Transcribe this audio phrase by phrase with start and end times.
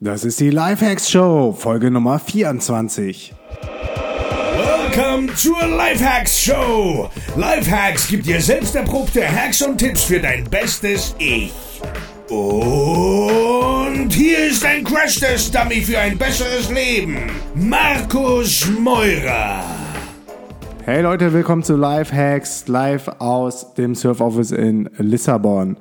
[0.00, 3.34] Das ist die Lifehacks Show, Folge Nummer 24.
[4.54, 7.10] Welcome zur Lifehacks Show.
[7.34, 11.52] Lifehacks gibt dir selbst erprobte Hacks und Tipps für dein bestes Ich.
[12.28, 17.16] Und hier ist ein Crash-Test-Dummy für ein besseres Leben.
[17.56, 19.64] Markus Meurer.
[20.84, 25.76] Hey Leute, willkommen zu Lifehacks, live aus dem Surf Office in Lissabon.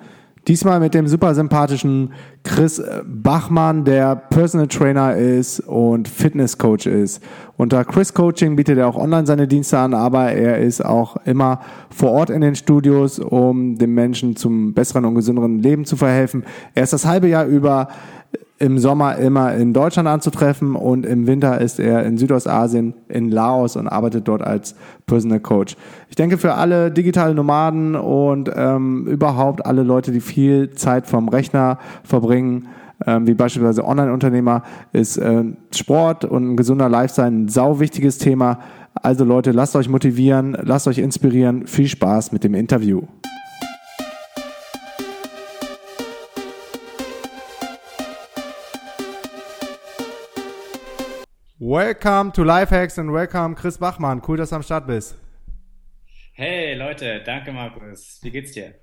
[0.47, 2.13] Diesmal mit dem super sympathischen
[2.43, 7.21] Chris Bachmann, der Personal Trainer ist und Fitness Coach ist.
[7.57, 11.59] Unter Chris Coaching bietet er auch online seine Dienste an, aber er ist auch immer
[11.89, 16.45] vor Ort in den Studios, um den Menschen zum besseren und gesünderen Leben zu verhelfen.
[16.73, 17.89] Er ist das halbe Jahr über
[18.59, 23.75] im Sommer immer in Deutschland anzutreffen und im Winter ist er in Südostasien, in Laos
[23.75, 24.75] und arbeitet dort als
[25.05, 25.75] Personal Coach.
[26.09, 31.29] Ich denke für alle digitale Nomaden und ähm, überhaupt alle Leute, die viel Zeit vom
[31.29, 32.67] Rechner verbringen,
[33.05, 38.59] ähm, wie beispielsweise Online-Unternehmer, ist äh, Sport und ein gesunder Lifestyle ein sau wichtiges Thema.
[38.95, 41.67] Also Leute, lasst euch motivieren, lasst euch inspirieren.
[41.67, 43.03] Viel Spaß mit dem Interview.
[51.69, 54.21] Welcome to Lifehacks and welcome Chris Bachmann.
[54.25, 55.17] Cool, dass du am Start bist.
[56.31, 58.19] Hey Leute, danke Markus.
[58.21, 58.75] Wie geht's dir?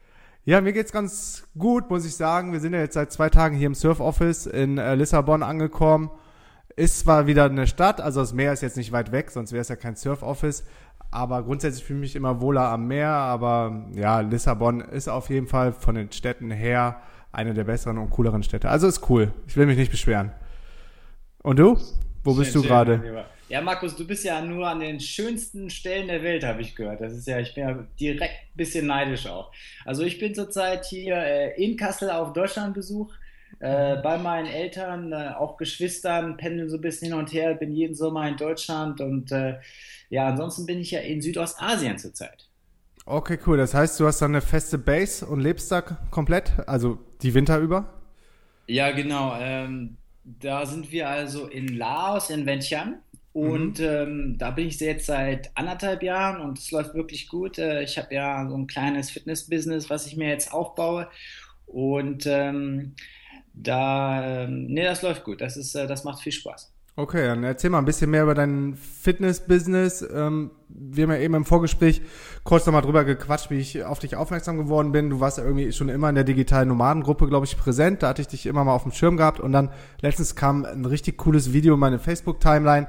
[0.44, 2.52] Ja, mir geht's ganz gut, muss ich sagen.
[2.52, 6.10] Wir sind ja jetzt seit zwei Tagen hier im Surf Office in äh, Lissabon angekommen.
[6.76, 9.62] Ist zwar wieder eine Stadt, also das Meer ist jetzt nicht weit weg, sonst wäre
[9.62, 10.66] es ja kein Surf Office.
[11.10, 13.08] Aber grundsätzlich fühle ich mich immer wohler am Meer.
[13.08, 17.00] Aber ja, Lissabon ist auf jeden Fall von den Städten her
[17.32, 18.68] eine der besseren und cooleren Städte.
[18.68, 19.32] Also ist cool.
[19.46, 20.32] Ich will mich nicht beschweren.
[21.42, 21.78] Und du?
[22.24, 23.26] Wo schön, bist du gerade?
[23.48, 27.02] Ja, Markus, du bist ja nur an den schönsten Stellen der Welt, habe ich gehört.
[27.02, 29.52] Das ist ja, ich bin ja direkt ein bisschen neidisch auch.
[29.84, 33.12] Also ich bin zurzeit hier äh, in Kassel auf Deutschlandbesuch.
[33.60, 37.70] Äh, bei meinen Eltern, äh, auch Geschwistern, pendeln so ein bisschen hin und her, bin
[37.70, 39.58] jeden Sommer in Deutschland und äh,
[40.08, 42.48] ja, ansonsten bin ich ja in Südostasien zurzeit.
[43.06, 43.58] Okay, cool.
[43.58, 47.58] Das heißt, du hast dann eine feste Base und lebst da komplett, also die Winter
[47.58, 48.02] über?
[48.66, 49.36] Ja, genau.
[49.38, 53.00] Ähm, da sind wir also in Laos, in Vientiane.
[53.32, 53.84] Und mhm.
[53.84, 57.58] ähm, da bin ich jetzt seit anderthalb Jahren und es läuft wirklich gut.
[57.58, 61.08] Äh, ich habe ja so ein kleines Fitness-Business, was ich mir jetzt aufbaue.
[61.66, 62.94] Und ähm,
[63.52, 65.40] da, ähm, nee, das läuft gut.
[65.40, 66.73] Das, ist, äh, das macht viel Spaß.
[66.96, 70.06] Okay, dann erzähl mal ein bisschen mehr über dein Fitness-Business.
[70.14, 72.02] Ähm, wir haben ja eben im Vorgespräch
[72.44, 75.10] kurz nochmal drüber gequatscht, wie ich auf dich aufmerksam geworden bin.
[75.10, 78.04] Du warst ja irgendwie schon immer in der digitalen Nomadengruppe, glaube ich, präsent.
[78.04, 79.40] Da hatte ich dich immer mal auf dem Schirm gehabt.
[79.40, 79.70] Und dann
[80.02, 82.86] letztens kam ein richtig cooles Video in meine Facebook-Timeline.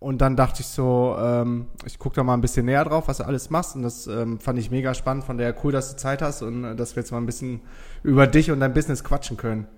[0.00, 3.18] Und dann dachte ich so, ähm, ich gucke da mal ein bisschen näher drauf, was
[3.18, 3.76] du alles machst.
[3.76, 5.22] Und das ähm, fand ich mega spannend.
[5.22, 7.60] Von der cool, dass du Zeit hast und äh, dass wir jetzt mal ein bisschen
[8.02, 9.68] über dich und dein Business quatschen können.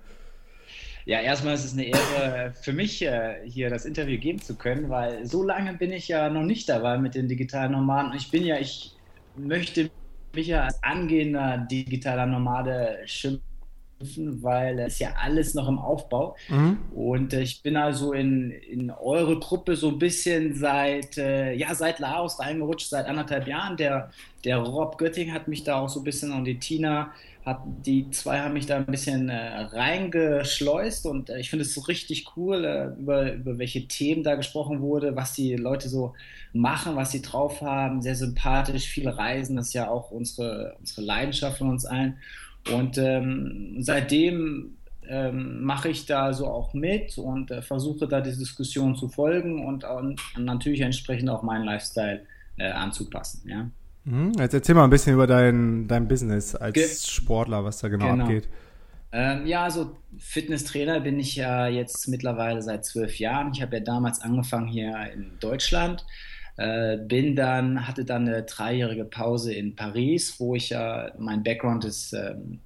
[1.07, 4.89] Ja, erstmal ist es eine Ehre für mich, äh, hier das Interview geben zu können,
[4.89, 8.11] weil so lange bin ich ja noch nicht dabei mit den digitalen Nomaden.
[8.13, 8.93] Ich bin ja, ich
[9.37, 9.89] möchte
[10.33, 13.46] mich ja als angehender digitaler Nomade schimpfen,
[13.99, 16.35] weil es ja alles noch im Aufbau.
[16.49, 16.77] Mhm.
[16.93, 21.73] Und äh, ich bin also in, in eure Gruppe so ein bisschen seit, äh, ja,
[21.73, 23.77] seit Laos reingerutscht, seit anderthalb Jahren.
[23.77, 24.11] Der,
[24.43, 27.11] der Rob Götting hat mich da auch so ein bisschen und die Tina
[27.47, 31.73] hat, die zwei haben mich da ein bisschen äh, reingeschleust und äh, ich finde es
[31.73, 36.13] so richtig cool, äh, über, über welche Themen da gesprochen wurde, was die Leute so
[36.51, 38.01] machen, was sie drauf haben.
[38.01, 42.17] Sehr sympathisch, viel Reisen, das ist ja auch unsere, unsere Leidenschaft von uns allen.
[42.73, 48.35] Und ähm, seitdem ähm, mache ich da so auch mit und äh, versuche da die
[48.35, 52.25] Diskussion zu folgen und, und natürlich entsprechend auch meinen Lifestyle
[52.57, 53.47] äh, anzupassen.
[53.47, 53.69] Ja.
[54.03, 54.33] Mhm.
[54.39, 58.11] Jetzt erzähl mal ein bisschen über dein, dein Business als Ge Sportler, was da genau,
[58.11, 58.23] genau.
[58.25, 58.47] abgeht.
[59.11, 63.51] Ähm, ja, also Fitnesstrainer bin ich ja jetzt mittlerweile seit zwölf Jahren.
[63.53, 66.05] Ich habe ja damals angefangen hier in Deutschland.
[66.57, 71.85] Äh, bin dann, hatte dann eine dreijährige Pause in Paris, wo ich ja, mein Background
[71.85, 72.59] ist ähm,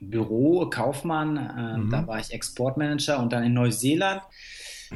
[0.00, 1.90] Büro, Kaufmann, äh, mhm.
[1.90, 4.22] da war ich Exportmanager und dann in Neuseeland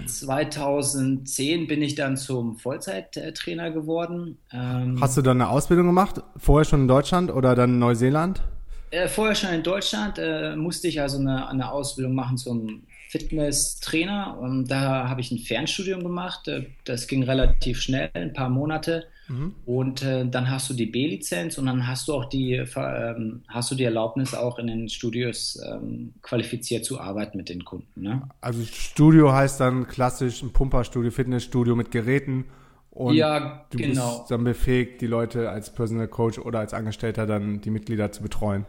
[0.04, 4.38] 2010 bin ich dann zum Vollzeittrainer geworden.
[4.52, 6.22] Ähm, Hast du dann eine Ausbildung gemacht?
[6.36, 8.42] Vorher schon in Deutschland oder dann in Neuseeland?
[8.90, 14.38] Äh, vorher schon in Deutschland äh, musste ich also eine, eine Ausbildung machen zum Fitnesstrainer
[14.40, 16.48] und da habe ich ein Fernstudium gemacht.
[16.48, 19.06] Äh, das ging relativ schnell, ein paar Monate.
[19.28, 19.54] Mhm.
[19.64, 23.70] Und äh, dann hast du die B-Lizenz und dann hast du auch die, ähm, hast
[23.70, 28.02] du die Erlaubnis, auch in den Studios ähm, qualifiziert zu arbeiten mit den Kunden.
[28.02, 28.22] Ne?
[28.40, 32.44] Also Studio heißt dann klassisch ein Pumperstudio, Fitnessstudio mit Geräten.
[32.90, 34.18] Und ja, du genau.
[34.18, 38.22] bist dann befähigt, die Leute als Personal Coach oder als Angestellter dann die Mitglieder zu
[38.22, 38.64] betreuen.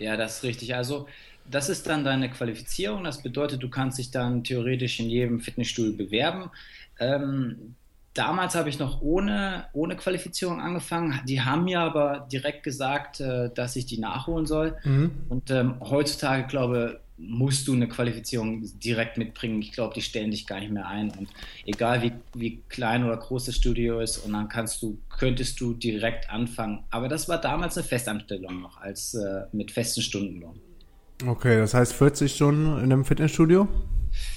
[0.00, 0.74] Ja, das ist richtig.
[0.74, 1.06] Also
[1.50, 3.04] das ist dann deine Qualifizierung.
[3.04, 6.50] Das bedeutet, du kannst dich dann theoretisch in jedem Fitnessstudio bewerben.
[6.98, 7.74] Ähm,
[8.14, 11.20] damals habe ich noch ohne, ohne Qualifizierung angefangen.
[11.26, 14.76] Die haben mir aber direkt gesagt, äh, dass ich die nachholen soll.
[14.84, 15.12] Mhm.
[15.28, 19.60] Und ähm, heutzutage, glaube musst du eine Qualifizierung direkt mitbringen.
[19.60, 21.10] Ich glaube, die stellen dich gar nicht mehr ein.
[21.10, 21.28] Und
[21.66, 25.74] egal wie, wie klein oder groß das Studio ist, und dann kannst du, könntest du
[25.74, 26.84] direkt anfangen.
[26.90, 30.58] Aber das war damals eine Festanstellung noch, als äh, mit festen Stundenlohn.
[31.26, 33.68] Okay, das heißt 40 Stunden in einem Fitnessstudio?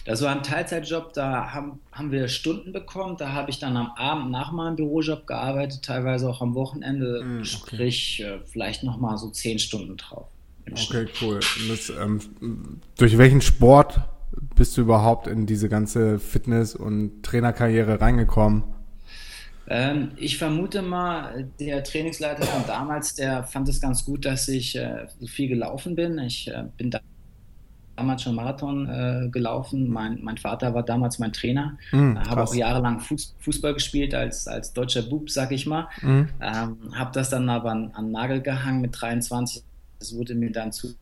[0.05, 3.15] Das war ein Teilzeitjob, da haben, haben wir Stunden bekommen.
[3.17, 7.37] Da habe ich dann am Abend nach meinem Bürojob gearbeitet, teilweise auch am Wochenende, mm,
[7.37, 7.45] okay.
[7.45, 10.27] sprich äh, vielleicht nochmal so 10 Stunden drauf.
[10.71, 11.39] Okay, cool.
[11.67, 12.19] Das, ähm,
[12.97, 13.99] durch welchen Sport
[14.55, 18.63] bist du überhaupt in diese ganze Fitness- und Trainerkarriere reingekommen?
[19.67, 24.75] Ähm, ich vermute mal, der Trainingsleiter von damals, der fand es ganz gut, dass ich
[24.75, 26.19] äh, viel gelaufen bin.
[26.19, 26.99] Ich äh, bin da
[27.95, 29.89] damals schon Marathon äh, gelaufen.
[29.89, 31.77] Mein, mein Vater war damals mein Trainer.
[31.91, 35.87] Mm, habe auch jahrelang Fuß, Fußball gespielt als, als deutscher Bub, sag ich mal.
[36.01, 36.23] Mm.
[36.41, 39.63] Ähm, habe das dann aber an, an Nagel gehangen mit 23
[40.03, 40.95] das wurde mir dann zu,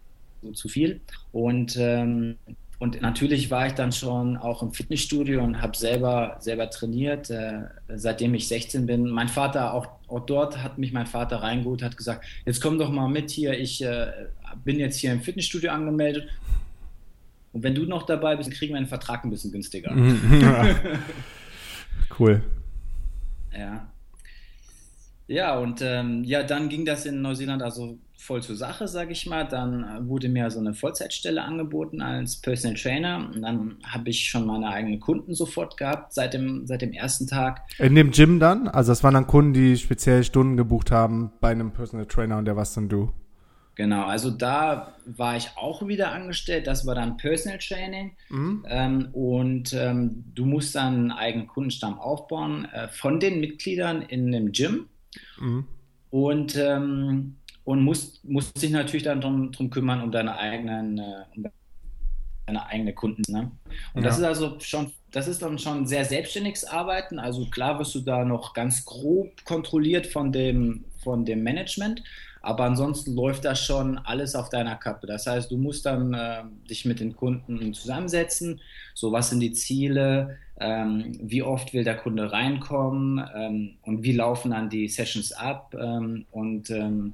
[0.54, 1.02] zu viel.
[1.32, 2.38] Und, ähm,
[2.82, 7.66] und natürlich war ich dann schon auch im Fitnessstudio und habe selber, selber trainiert, äh,
[7.88, 9.08] seitdem ich 16 bin.
[9.08, 12.90] Mein Vater, auch, auch dort hat mich mein Vater reingeholt, hat gesagt, jetzt komm doch
[12.90, 14.08] mal mit hier, ich äh,
[14.66, 16.28] bin jetzt hier im Fitnessstudio angemeldet.
[17.54, 19.96] Und wenn du noch dabei bist, kriegen wir einen Vertrag ein bisschen günstiger.
[22.20, 22.42] cool.
[23.56, 23.92] Ja.
[25.28, 29.26] Ja, und ähm, ja, dann ging das in Neuseeland also voll zur Sache, sage ich
[29.26, 29.48] mal.
[29.48, 33.30] Dann äh, wurde mir so eine Vollzeitstelle angeboten als Personal Trainer.
[33.34, 37.28] Und dann habe ich schon meine eigenen Kunden sofort gehabt seit dem, seit dem ersten
[37.28, 37.62] Tag.
[37.80, 38.68] In dem Gym dann?
[38.68, 42.46] Also das waren dann Kunden, die speziell Stunden gebucht haben bei einem Personal Trainer und
[42.46, 43.12] der was dann du?
[43.76, 46.68] Genau, also da war ich auch wieder angestellt.
[46.68, 48.12] Das war dann Personal Training.
[48.30, 48.66] Mhm.
[48.70, 54.32] Ähm, und ähm, du musst dann einen eigenen Kundenstamm aufbauen äh, von den Mitgliedern in
[54.32, 54.88] dem Gym.
[55.40, 55.66] Mhm.
[56.12, 61.24] Und ähm, und musst, musst dich natürlich dann drum, drum kümmern, um deine eigenen, äh,
[61.36, 61.46] um
[62.48, 63.24] deine eigenen Kunden.
[63.32, 63.52] Ne?
[63.94, 64.10] Und ja.
[64.10, 67.20] das ist also schon, das ist dann schon sehr selbstständiges Arbeiten.
[67.20, 72.04] Also klar wirst du da noch ganz grob kontrolliert von dem, von dem Management,
[72.42, 75.06] aber ansonsten läuft das schon alles auf deiner Kappe.
[75.06, 78.60] Das heißt, du musst dann äh, dich mit den Kunden zusammensetzen.
[78.96, 80.38] So, was sind die Ziele?
[80.60, 83.24] Ähm, wie oft will der Kunde reinkommen?
[83.36, 85.76] Ähm, und wie laufen dann die Sessions ab?
[85.80, 87.14] Ähm, und ähm,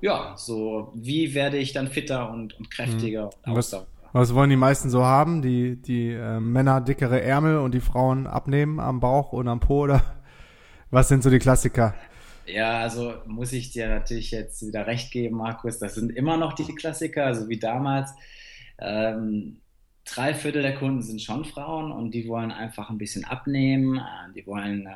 [0.00, 3.54] ja, so wie werde ich dann fitter und, und kräftiger mhm.
[3.54, 3.76] was,
[4.12, 5.40] was wollen die meisten so haben?
[5.42, 9.82] Die, die äh, Männer dickere Ärmel und die Frauen abnehmen am Bauch und am Po
[9.82, 10.02] oder
[10.90, 11.94] was sind so die Klassiker?
[12.46, 15.78] Ja, also muss ich dir natürlich jetzt wieder recht geben, Markus.
[15.78, 18.10] Das sind immer noch die Klassiker, also wie damals.
[18.78, 19.60] Ähm,
[20.04, 23.98] drei Viertel der Kunden sind schon Frauen und die wollen einfach ein bisschen abnehmen.
[23.98, 24.90] Äh, die wollen äh,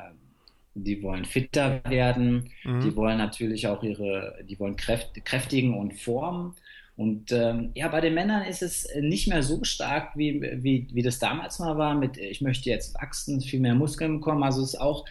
[0.75, 2.81] die wollen fitter werden, mhm.
[2.81, 6.55] die wollen natürlich auch ihre, die wollen kräft, kräftigen und formen.
[6.97, 11.03] Und ähm, ja, bei den Männern ist es nicht mehr so stark, wie, wie, wie
[11.03, 14.45] das damals mal war, mit ich möchte jetzt wachsen, viel mehr Muskeln bekommen.
[14.45, 15.05] Also es ist auch,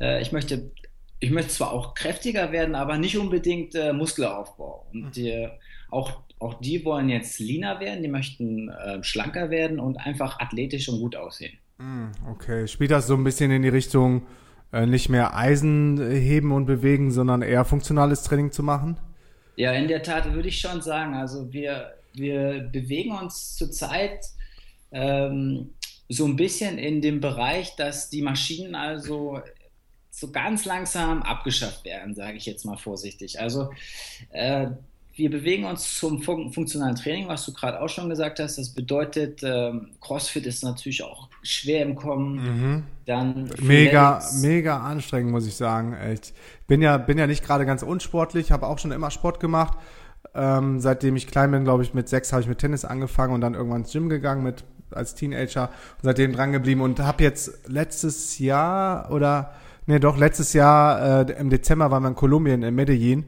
[0.00, 0.72] äh, ich möchte,
[1.20, 4.86] ich möchte zwar auch kräftiger werden, aber nicht unbedingt äh, Muskelaufbau.
[4.92, 5.10] Und mhm.
[5.12, 5.48] die,
[5.90, 10.88] auch, auch die wollen jetzt leaner werden, die möchten äh, schlanker werden und einfach athletisch
[10.88, 11.56] und gut aussehen.
[11.78, 14.24] Mhm, okay, spielt das so ein bisschen in die Richtung, äh,
[14.72, 18.96] nicht mehr Eisen heben und bewegen, sondern eher funktionales Training zu machen?
[19.56, 21.14] Ja, in der Tat würde ich schon sagen.
[21.14, 24.24] Also wir, wir bewegen uns zurzeit
[24.92, 25.74] ähm,
[26.08, 29.40] so ein bisschen in dem Bereich, dass die Maschinen also
[30.10, 33.40] so ganz langsam abgeschafft werden, sage ich jetzt mal vorsichtig.
[33.40, 33.70] Also
[34.30, 34.68] äh,
[35.20, 38.56] wir bewegen uns zum fun funktionalen Training, was du gerade auch schon gesagt hast.
[38.56, 42.36] Das bedeutet, ähm, CrossFit ist natürlich auch schwer im Kommen.
[42.36, 42.82] Mhm.
[43.04, 45.94] Dann mega, mega anstrengend, muss ich sagen.
[46.10, 46.32] Ich
[46.66, 49.76] bin ja, bin ja nicht gerade ganz unsportlich, habe auch schon immer Sport gemacht.
[50.34, 53.42] Ähm, seitdem ich klein bin, glaube ich, mit sechs habe ich mit Tennis angefangen und
[53.42, 57.68] dann irgendwann ins Gym gegangen mit als Teenager und seitdem dran geblieben und habe jetzt
[57.68, 59.52] letztes Jahr oder
[59.86, 63.26] nee, doch letztes Jahr äh, im Dezember waren wir in Kolumbien in Medellin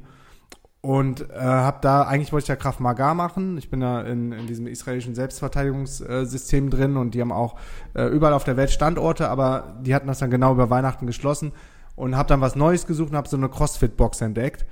[0.83, 3.57] und äh, habe da, eigentlich wollte ich ja Kraft Maga machen.
[3.57, 7.55] Ich bin da in, in diesem israelischen Selbstverteidigungssystem drin und die haben auch
[7.95, 11.53] äh, überall auf der Welt Standorte, aber die hatten das dann genau über Weihnachten geschlossen
[11.95, 14.67] und habe dann was Neues gesucht und habe so eine CrossFit-Box entdeckt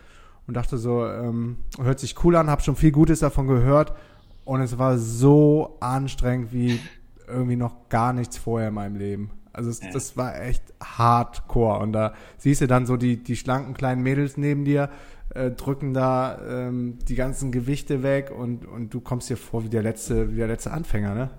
[0.48, 3.94] und dachte so, ähm, hört sich cool an, habe schon viel Gutes davon gehört
[4.44, 6.80] und es war so anstrengend wie
[7.28, 9.30] irgendwie noch gar nichts vorher in meinem Leben.
[9.52, 11.78] Also es, das war echt hardcore.
[11.80, 14.90] Und da siehst du dann so die, die schlanken kleinen Mädels neben dir,
[15.34, 19.68] äh, drücken da ähm, die ganzen Gewichte weg und, und du kommst dir vor wie
[19.68, 21.30] der letzte, wie der letzte Anfänger, ne?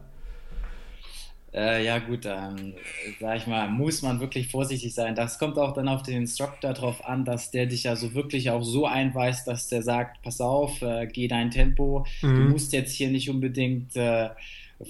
[1.53, 2.75] Äh, ja gut, dann
[3.19, 5.15] sag ich mal, muss man wirklich vorsichtig sein.
[5.15, 8.49] Das kommt auch dann auf den Instructor drauf an, dass der dich ja so wirklich
[8.49, 12.35] auch so einweist, dass der sagt, pass auf, äh, geh dein Tempo, mhm.
[12.35, 14.29] du musst jetzt hier nicht unbedingt äh,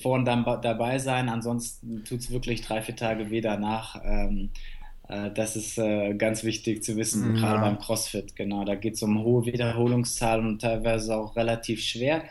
[0.02, 4.00] vorn dann dabei sein, ansonsten tut es wirklich drei, vier Tage weh danach.
[4.06, 4.81] Ähm, äh,
[5.12, 7.42] das ist äh, ganz wichtig zu wissen, ja.
[7.42, 8.36] gerade beim CrossFit.
[8.36, 12.24] Genau, da geht es um hohe Wiederholungszahlen und teilweise auch relativ schwer.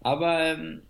[0.00, 0.82] Aber ähm,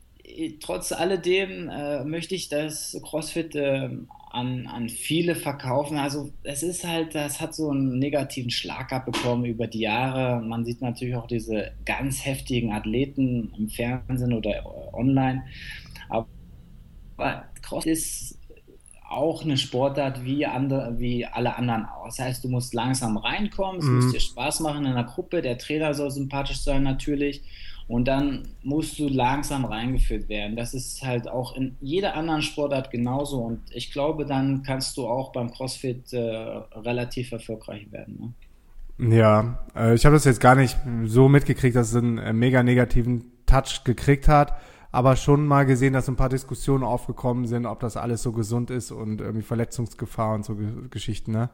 [0.61, 3.91] trotz alledem äh, möchte ich das CrossFit äh,
[4.31, 5.99] an, an viele verkaufen.
[5.99, 10.41] Also es ist halt, das hat so einen negativen Schlag abbekommen über die Jahre.
[10.41, 15.43] Man sieht natürlich auch diese ganz heftigen Athleten im Fernsehen oder äh, online.
[16.09, 16.29] Aber
[17.61, 18.39] CrossFit ist
[19.13, 22.07] auch eine Sportart wie, andere, wie alle anderen auch.
[22.07, 23.97] Das heißt, du musst langsam reinkommen, es mhm.
[23.97, 27.43] muss dir Spaß machen in der Gruppe, der Trainer soll sympathisch sein natürlich
[27.89, 30.57] und dann musst du langsam reingeführt werden.
[30.57, 33.39] Das ist halt auch in jeder anderen Sportart genauso.
[33.39, 38.35] Und ich glaube, dann kannst du auch beim CrossFit äh, relativ erfolgreich werden.
[38.99, 39.17] Ne?
[39.17, 42.63] Ja, äh, ich habe das jetzt gar nicht so mitgekriegt, dass es einen äh, mega
[42.63, 44.55] negativen Touch gekriegt hat,
[44.93, 48.71] aber schon mal gesehen, dass ein paar Diskussionen aufgekommen sind, ob das alles so gesund
[48.71, 50.57] ist und irgendwie Verletzungsgefahr und so
[50.91, 51.51] Geschichten, ne?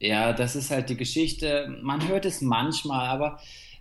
[0.00, 1.76] Ja, das ist halt die Geschichte.
[1.82, 3.38] Man hört es manchmal, aber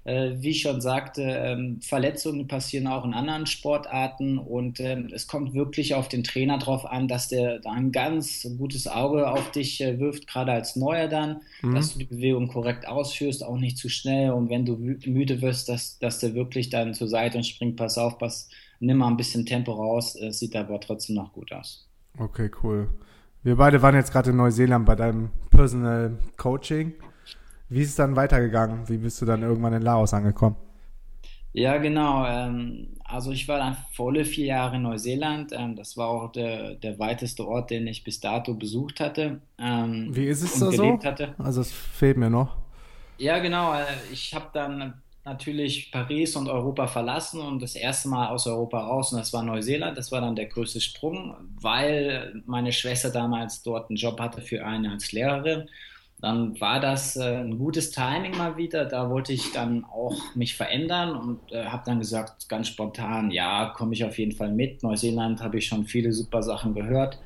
[0.07, 5.53] wie ich schon sagte, ähm, Verletzungen passieren auch in anderen Sportarten und ähm, es kommt
[5.53, 9.81] wirklich auf den Trainer drauf an, dass der da ein ganz gutes Auge auf dich
[9.81, 11.75] äh, wirft, gerade als Neuer dann, mhm.
[11.75, 15.67] dass du die Bewegung korrekt ausführst, auch nicht zu schnell und wenn du müde wirst,
[15.67, 18.49] dass, dass der wirklich dann zur Seite und springt, pass auf, pass,
[18.79, 21.85] nimm mal ein bisschen Tempo raus, es sieht aber trotzdem noch gut aus.
[22.17, 22.87] Okay, cool.
[23.43, 26.93] Wir beide waren jetzt gerade in Neuseeland bei deinem Personal Coaching.
[27.69, 28.87] Wie ist es dann weitergegangen?
[28.87, 30.55] Wie bist du dann irgendwann in Laos angekommen?
[31.53, 32.25] Ja, genau.
[32.25, 35.51] Ähm, also ich war dann volle vier Jahre in Neuseeland.
[35.53, 39.41] Ähm, das war auch der, der weiteste Ort, den ich bis dato besucht hatte.
[39.57, 40.99] Ähm, Wie ist es da so?
[41.03, 41.33] Hatte.
[41.39, 42.57] Also es fehlt mir noch.
[43.17, 43.73] Ja, genau.
[43.73, 48.79] Äh, ich habe dann natürlich Paris und Europa verlassen und das erste Mal aus Europa
[48.79, 49.97] raus und das war Neuseeland.
[49.97, 54.65] Das war dann der größte Sprung, weil meine Schwester damals dort einen Job hatte für
[54.65, 55.67] eine als Lehrerin
[56.19, 58.85] dann war das äh, ein gutes Timing mal wieder.
[58.85, 63.71] Da wollte ich dann auch mich verändern und äh, habe dann gesagt, ganz spontan, ja,
[63.75, 64.81] komme ich auf jeden Fall mit.
[64.81, 67.19] Neuseeland habe ich schon viele super Sachen gehört.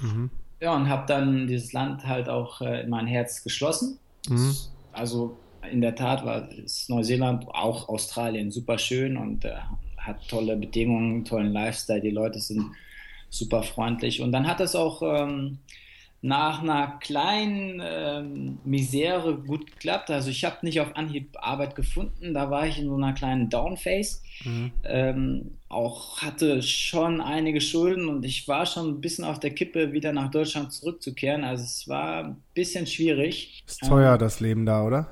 [0.00, 0.30] Mhm.
[0.60, 3.98] Ja, und habe dann dieses Land halt auch äh, in mein Herz geschlossen.
[4.28, 4.54] Mhm.
[4.92, 5.38] Also
[5.70, 6.46] in der Tat war
[6.88, 9.54] Neuseeland, auch Australien, super schön und äh,
[9.96, 12.02] hat tolle Bedingungen, tollen Lifestyle.
[12.02, 12.72] Die Leute sind
[13.30, 14.20] super freundlich.
[14.20, 15.00] Und dann hat es auch...
[15.02, 15.60] Ähm,
[16.24, 20.10] nach einer kleinen ähm, Misere gut geklappt.
[20.10, 22.32] Also ich habe nicht auf Anhieb Arbeit gefunden.
[22.32, 24.20] Da war ich in so einer kleinen Downphase.
[24.42, 24.72] Mhm.
[24.84, 29.92] Ähm, auch hatte schon einige Schulden und ich war schon ein bisschen auf der Kippe,
[29.92, 31.44] wieder nach Deutschland zurückzukehren.
[31.44, 33.62] Also es war ein bisschen schwierig.
[33.66, 35.06] Ist teuer ähm, das Leben da, oder?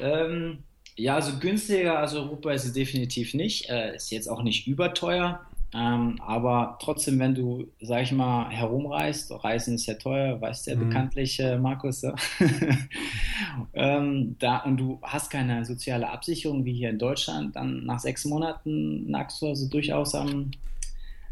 [0.00, 0.58] Ähm,
[0.94, 3.68] ja, also günstiger als Europa ist es definitiv nicht.
[3.68, 5.40] Äh, ist jetzt auch nicht überteuer.
[5.76, 10.70] Ähm, aber trotzdem, wenn du, sag ich mal, herumreist, Reisen ist ja teuer, weißt du
[10.70, 10.88] ja mhm.
[10.88, 12.14] bekanntlich, äh, Markus, ja?
[13.74, 18.24] ähm, da, und du hast keine soziale Absicherung wie hier in Deutschland, dann nach sechs
[18.24, 20.50] Monaten nagst du also durchaus am,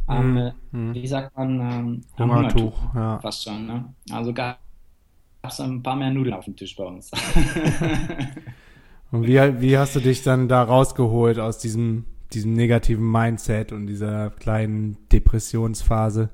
[0.07, 0.37] am mhm.
[0.37, 0.95] Äh, mhm.
[0.95, 3.19] wie sagt man, ähm, Hungertuch, Hungertuch ja.
[3.21, 3.67] fast schon.
[3.67, 3.95] Ne?
[4.11, 4.59] Also gab
[5.43, 7.11] es ein paar mehr Nudeln auf dem Tisch bei uns.
[9.11, 12.05] und wie, wie hast du dich dann da rausgeholt aus diesem
[12.35, 16.31] diesem negativen Mindset und dieser kleinen Depressionsphase?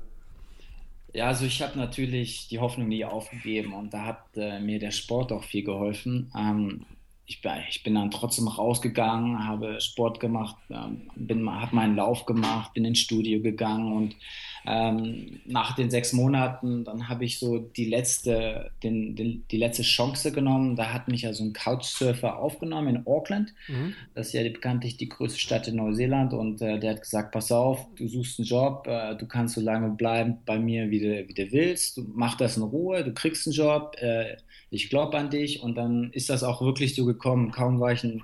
[1.13, 4.91] Ja, also ich habe natürlich die Hoffnung nie aufgegeben und da hat äh, mir der
[4.91, 6.31] Sport auch viel geholfen.
[6.37, 6.85] Ähm,
[7.25, 11.09] ich, ich, bin dann trotzdem rausgegangen, habe Sport gemacht, ähm,
[11.49, 14.15] habe meinen Lauf gemacht, bin ins Studio gegangen und
[14.65, 19.83] ähm, nach den sechs Monaten, dann habe ich so die letzte, den, den, die letzte
[19.83, 20.75] Chance genommen.
[20.75, 23.53] Da hat mich ja so ein Couchsurfer aufgenommen in Auckland.
[23.67, 23.93] Mhm.
[24.13, 26.33] Das ist ja bekanntlich die größte Stadt in Neuseeland.
[26.33, 29.61] Und äh, der hat gesagt: Pass auf, du suchst einen Job, äh, du kannst so
[29.61, 31.97] lange bleiben bei mir, wie du, wie du willst.
[31.97, 34.37] Du mach das in Ruhe, du kriegst einen Job, äh,
[34.69, 35.63] ich glaube an dich.
[35.63, 37.51] Und dann ist das auch wirklich so gekommen.
[37.51, 38.21] Kaum war ich in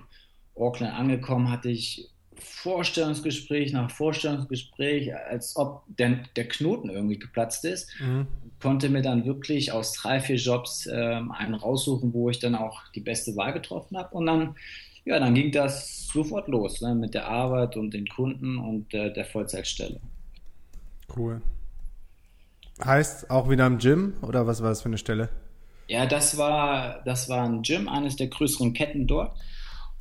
[0.56, 7.90] Auckland angekommen, hatte ich Vorstellungsgespräch nach Vorstellungsgespräch, als ob der, der Knoten irgendwie geplatzt ist.
[8.00, 8.28] Mhm.
[8.62, 12.82] Konnte mir dann wirklich aus drei, vier Jobs ähm, einen raussuchen, wo ich dann auch
[12.96, 14.16] die beste Wahl getroffen habe.
[14.16, 14.56] Und dann,
[15.06, 19.14] ja, dann ging das sofort los ne, mit der Arbeit und den Kunden und äh,
[19.14, 20.00] der Vollzeitstelle.
[21.16, 21.42] Cool.
[22.84, 25.30] Heißt auch wieder im Gym oder was war das für eine Stelle?
[25.88, 29.36] Ja, das war, das war ein Gym, eines der größeren Ketten dort.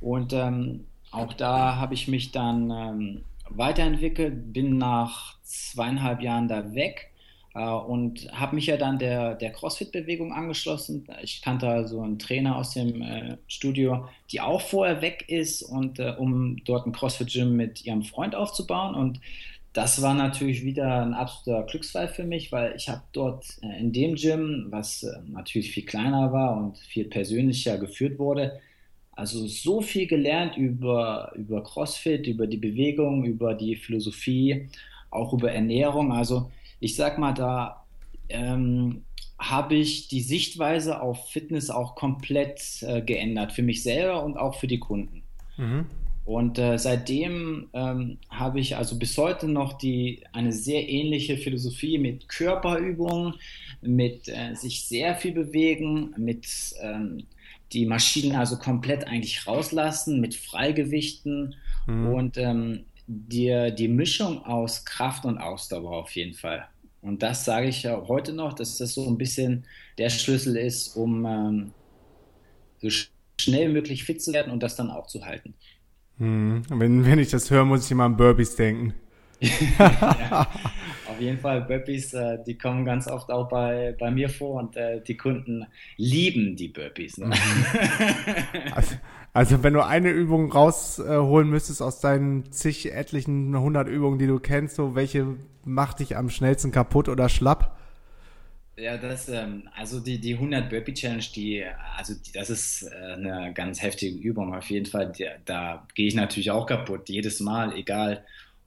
[0.01, 6.75] Und ähm, auch da habe ich mich dann ähm, weiterentwickelt, bin nach zweieinhalb Jahren da
[6.75, 7.13] weg
[7.55, 11.07] äh, und habe mich ja dann der, der CrossFit-Bewegung angeschlossen.
[11.23, 15.99] Ich kannte also einen Trainer aus dem äh, Studio, die auch vorher weg ist, und
[15.99, 18.95] äh, um dort ein CrossFit-Gym mit ihrem Freund aufzubauen.
[18.95, 19.21] Und
[19.73, 23.93] das war natürlich wieder ein absoluter Glücksfall für mich, weil ich habe dort äh, in
[23.93, 28.59] dem Gym, was äh, natürlich viel kleiner war und viel persönlicher geführt wurde,
[29.17, 34.69] also so viel gelernt über, über CrossFit, über die Bewegung, über die Philosophie,
[35.11, 36.13] auch über Ernährung.
[36.13, 37.85] Also ich sag mal, da
[38.29, 39.03] ähm,
[39.39, 44.55] habe ich die Sichtweise auf Fitness auch komplett äh, geändert, für mich selber und auch
[44.55, 45.23] für die Kunden.
[45.57, 45.87] Mhm.
[46.27, 51.99] Und äh, seitdem ähm, habe ich also bis heute noch die, eine sehr ähnliche Philosophie
[51.99, 53.35] mit Körperübungen,
[53.81, 56.47] mit äh, sich sehr viel bewegen, mit
[56.83, 57.25] ähm,
[57.73, 61.55] die Maschinen also komplett eigentlich rauslassen, mit Freigewichten
[61.87, 62.07] mhm.
[62.09, 66.67] und ähm, die, die Mischung aus Kraft und Ausdauer auf jeden Fall.
[67.03, 69.65] Und das sage ich ja heute noch, dass das so ein bisschen
[69.97, 71.73] der Schlüssel ist, um ähm,
[72.79, 72.89] so
[73.41, 75.55] schnell wie möglich fit zu werden und das dann auch zu halten.
[76.19, 76.63] Hm.
[76.69, 78.95] Wenn, wenn ich das höre, muss ich immer an Burpees denken.
[79.41, 80.47] Ja,
[81.09, 84.77] auf jeden Fall, Burpees, äh, die kommen ganz oft auch bei, bei mir vor und
[84.77, 85.67] äh, die Kunden
[85.97, 87.19] lieben die Burpees.
[87.19, 87.27] Ne?
[87.27, 87.35] Mhm.
[88.73, 88.95] Also,
[89.33, 94.39] also, wenn du eine Übung rausholen müsstest aus deinen zig etlichen 100 Übungen, die du
[94.39, 95.27] kennst, so welche
[95.65, 97.77] macht dich am schnellsten kaputt oder schlapp?
[98.79, 101.65] Ja, das, ähm, also die, die 100 Burpee Challenge, die,
[101.97, 105.13] also die, das ist äh, eine ganz heftige Übung auf jeden Fall.
[105.13, 108.25] Die, da gehe ich natürlich auch kaputt, jedes Mal, egal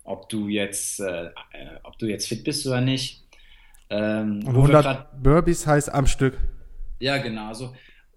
[0.10, 1.30] ob du jetzt, äh, äh
[1.84, 3.24] ob du jetzt fit bist oder nicht.
[3.90, 6.38] Ähm, 100 grad, Burpees heißt am Stück.
[7.00, 7.48] Ja, genau.
[7.48, 7.74] Also,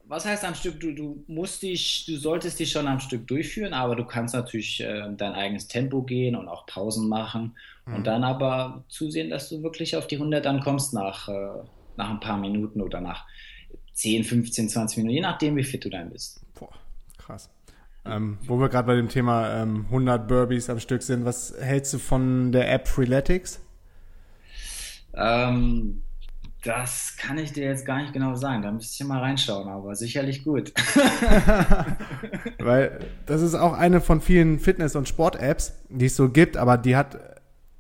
[0.07, 0.81] was heißt am Stück?
[0.81, 4.81] Du, du musst dich, du solltest dich schon am Stück durchführen, aber du kannst natürlich
[4.81, 7.57] äh, dein eigenes Tempo gehen und auch Pausen machen
[7.87, 7.95] mhm.
[7.95, 11.63] und dann aber zusehen, dass du wirklich auf die 100 dann kommst nach äh,
[11.97, 13.27] nach ein paar Minuten oder nach
[13.95, 16.41] 10, 15, 20 Minuten, je nachdem, wie fit du dann bist.
[16.55, 16.73] Boah,
[17.19, 17.51] krass.
[18.05, 21.95] Ähm, wo wir gerade bei dem Thema ähm, 100 Burpees am Stück sind, was hältst
[21.95, 23.61] du von der App Freeletics?
[25.15, 26.03] Ähm,
[26.65, 28.63] das kann ich dir jetzt gar nicht genau sagen.
[28.63, 30.73] Da müsste ich mal reinschauen, aber sicherlich gut.
[32.59, 36.79] Weil das ist auch eine von vielen Fitness- und Sport-Apps, die es so gibt, aber
[36.79, 37.19] die hat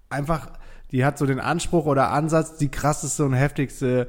[0.08, 0.50] einfach
[0.92, 4.08] die hat so den Anspruch oder Ansatz, die krasseste und heftigste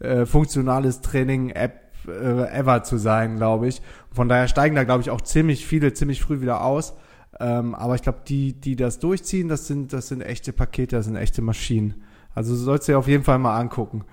[0.00, 3.82] äh, funktionales Training-App äh, ever zu sein, glaube ich.
[4.12, 6.94] Von daher steigen da, glaube ich, auch ziemlich viele ziemlich früh wieder aus.
[7.40, 11.06] Ähm, aber ich glaube, die, die das durchziehen, das sind, das sind echte Pakete, das
[11.06, 12.02] sind echte Maschinen.
[12.34, 14.04] Also sollst du dir auf jeden Fall mal angucken.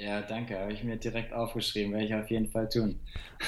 [0.00, 0.56] Ja, danke.
[0.56, 1.92] Habe ich mir direkt aufgeschrieben.
[1.92, 3.00] Werde ich auf jeden Fall tun.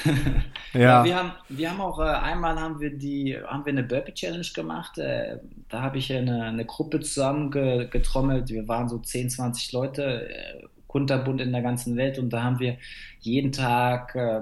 [0.74, 0.80] ja.
[0.80, 1.04] ja.
[1.04, 4.46] wir, haben, wir haben auch äh, einmal haben wir die haben wir eine Burpee Challenge
[4.52, 4.98] gemacht.
[4.98, 5.38] Äh,
[5.68, 8.48] da habe ich eine, eine Gruppe zusammen ge, getrommelt.
[8.48, 12.58] Wir waren so 10, 20 Leute, äh, kunterbunt in der ganzen Welt und da haben
[12.58, 12.76] wir
[13.20, 14.40] jeden Tag äh,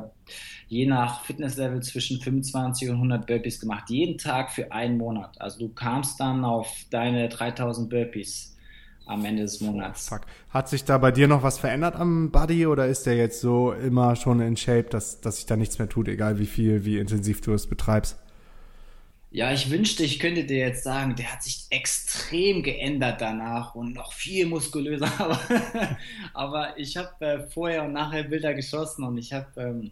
[0.67, 3.91] je nach Fitnesslevel zwischen 25 und 100 Burpees gemacht.
[3.91, 5.39] Jeden Tag für einen Monat.
[5.41, 8.57] Also du kamst dann auf deine 3000 Burpees
[9.05, 10.09] am Ende des Monats.
[10.09, 10.23] Fuck.
[10.49, 13.73] Hat sich da bei dir noch was verändert am Body oder ist der jetzt so
[13.73, 16.97] immer schon in Shape, dass, dass sich da nichts mehr tut, egal wie viel, wie
[16.97, 18.19] intensiv du es betreibst?
[19.31, 23.95] Ja, ich wünschte, ich könnte dir jetzt sagen, der hat sich extrem geändert danach und
[23.95, 25.11] noch viel muskulöser.
[25.19, 25.39] Aber,
[26.33, 29.91] aber ich habe äh, vorher und nachher Bilder geschossen und ich habe ähm,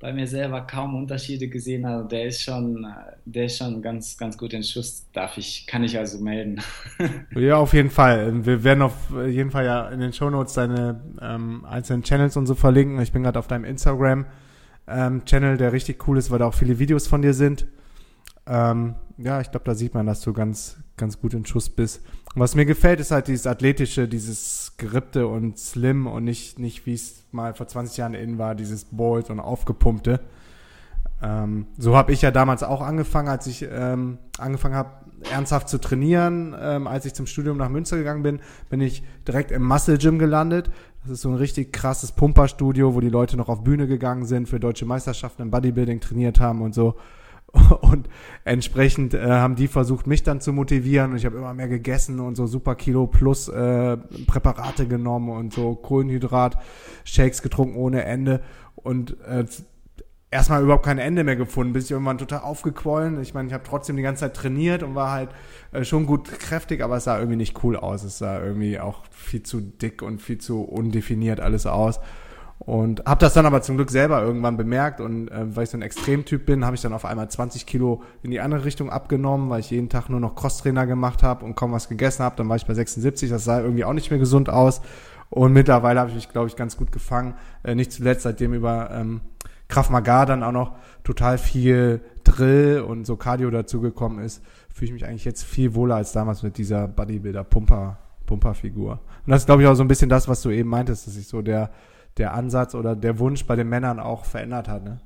[0.00, 1.84] bei mir selber kaum Unterschiede gesehen.
[1.84, 2.86] Also der ist schon,
[3.26, 5.06] der ist schon ganz, ganz gut in Schuss.
[5.12, 6.62] Darf ich, kann ich also melden.
[7.34, 8.46] ja, auf jeden Fall.
[8.46, 8.94] Wir werden auf
[9.28, 13.00] jeden Fall ja in den Shownotes deine ähm, einzelnen Channels und so verlinken.
[13.02, 14.24] Ich bin gerade auf deinem Instagram
[14.88, 17.66] ähm, Channel, der richtig cool ist, weil da auch viele Videos von dir sind.
[18.50, 22.02] Ähm, ja, ich glaube, da sieht man, dass du ganz, ganz gut in Schuss bist.
[22.34, 26.84] Und was mir gefällt, ist halt dieses athletische, dieses gerippte und slim und nicht, nicht
[26.84, 30.20] wie es mal vor 20 Jahren in war, dieses bold und aufgepumpte.
[31.22, 34.90] Ähm, so habe ich ja damals auch angefangen, als ich ähm, angefangen habe,
[35.30, 36.56] ernsthaft zu trainieren.
[36.58, 40.18] Ähm, als ich zum Studium nach Münster gegangen bin, bin ich direkt im Muscle Gym
[40.18, 40.70] gelandet.
[41.02, 44.48] Das ist so ein richtig krasses Pumperstudio, wo die Leute noch auf Bühne gegangen sind,
[44.48, 46.96] für deutsche Meisterschaften im Bodybuilding trainiert haben und so.
[47.80, 48.08] Und
[48.44, 51.12] entsprechend äh, haben die versucht, mich dann zu motivieren.
[51.12, 55.52] Und ich habe immer mehr gegessen und so super Kilo plus äh, Präparate genommen und
[55.52, 56.58] so Kohlenhydrat,
[57.04, 58.40] Shakes getrunken ohne Ende.
[58.76, 59.44] Und äh,
[60.30, 63.20] erstmal überhaupt kein Ende mehr gefunden, bis ich irgendwann total aufgequollen.
[63.20, 65.30] Ich meine, ich habe trotzdem die ganze Zeit trainiert und war halt
[65.72, 68.04] äh, schon gut kräftig, aber es sah irgendwie nicht cool aus.
[68.04, 72.00] Es sah irgendwie auch viel zu dick und viel zu undefiniert alles aus.
[72.60, 75.78] Und habe das dann aber zum Glück selber irgendwann bemerkt und äh, weil ich so
[75.78, 79.48] ein Extremtyp bin, habe ich dann auf einmal 20 Kilo in die andere Richtung abgenommen,
[79.48, 82.36] weil ich jeden Tag nur noch Crosstrainer gemacht habe und kaum was gegessen habe.
[82.36, 84.82] Dann war ich bei 76, das sah irgendwie auch nicht mehr gesund aus.
[85.30, 87.34] Und mittlerweile habe ich mich, glaube ich, ganz gut gefangen.
[87.62, 89.22] Äh, nicht zuletzt seitdem über ähm,
[89.68, 94.92] Krav Maga dann auch noch total viel Drill und so Cardio dazugekommen ist, fühle ich
[94.92, 99.00] mich eigentlich jetzt viel wohler als damals mit dieser Bodybuilder-Pumper, Pumperfigur.
[99.24, 101.14] Und das ist, glaube ich, auch so ein bisschen das, was du eben meintest, dass
[101.14, 101.70] sich so der,
[102.16, 105.00] der Ansatz oder der Wunsch bei den Männern auch verändert hat, ne?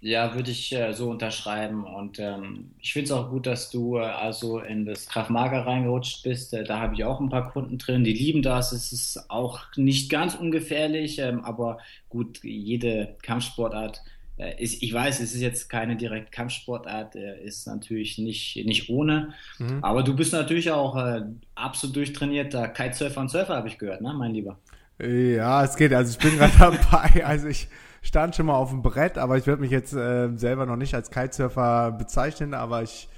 [0.00, 1.84] Ja, würde ich äh, so unterschreiben.
[1.84, 5.62] Und ähm, ich finde es auch gut, dass du äh, also in das Krav Maga
[5.62, 6.52] reingerutscht bist.
[6.52, 8.72] Äh, da habe ich auch ein paar Kunden drin, die lieben das.
[8.72, 11.78] Es ist auch nicht ganz ungefährlich, ähm, aber
[12.10, 14.02] gut, jede Kampfsportart
[14.36, 18.90] äh, ist, ich weiß, es ist jetzt keine direkt Kampfsportart, äh, ist natürlich nicht, nicht
[18.90, 19.32] ohne.
[19.58, 19.82] Mhm.
[19.82, 21.22] Aber du bist natürlich auch äh,
[21.54, 24.58] absolut durchtrainierter Kitesurfer und Surfer, habe ich gehört, ne, mein Lieber?
[24.98, 25.92] Ja, es geht.
[25.92, 27.24] Also ich bin gerade dabei.
[27.24, 27.68] Also ich
[28.02, 30.94] stand schon mal auf dem Brett, aber ich würde mich jetzt äh, selber noch nicht
[30.94, 33.08] als Kitesurfer bezeichnen, aber ich,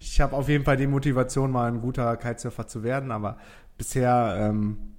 [0.00, 3.38] ich habe auf jeden Fall die Motivation, mal ein guter Kitesurfer zu werden, aber
[3.78, 4.94] bisher ähm,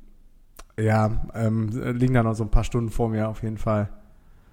[0.78, 3.89] ja, ähm, liegen da noch so ein paar Stunden vor mir auf jeden Fall.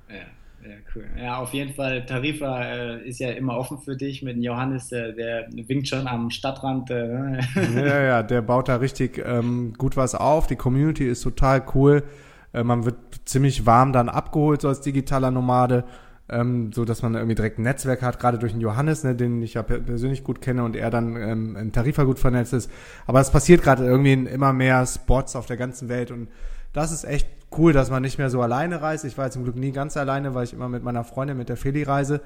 [0.08, 0.16] Ja,
[0.62, 1.04] ja, cool.
[1.18, 5.12] Ja, auf jeden Fall, Tarifa äh, ist ja immer offen für dich mit Johannes, äh,
[5.12, 6.90] der winkt schon am Stadtrand.
[6.90, 7.40] Äh.
[7.74, 10.46] ja, ja, der baut da richtig ähm, gut was auf.
[10.46, 12.04] Die Community ist total cool.
[12.52, 15.84] Äh, man wird ziemlich warm dann abgeholt, so als digitaler Nomade,
[16.28, 19.42] ähm, so dass man irgendwie direkt ein Netzwerk hat, gerade durch den Johannes, ne, den
[19.42, 22.70] ich ja persönlich gut kenne und er dann ähm, in Tarifa gut vernetzt ist.
[23.06, 26.28] Aber es passiert gerade irgendwie in immer mehr Spots auf der ganzen Welt und
[26.72, 29.04] das ist echt cool, dass man nicht mehr so alleine reist.
[29.04, 31.56] Ich war zum Glück nie ganz alleine, weil ich immer mit meiner Freundin, mit der
[31.56, 32.20] Feli reise.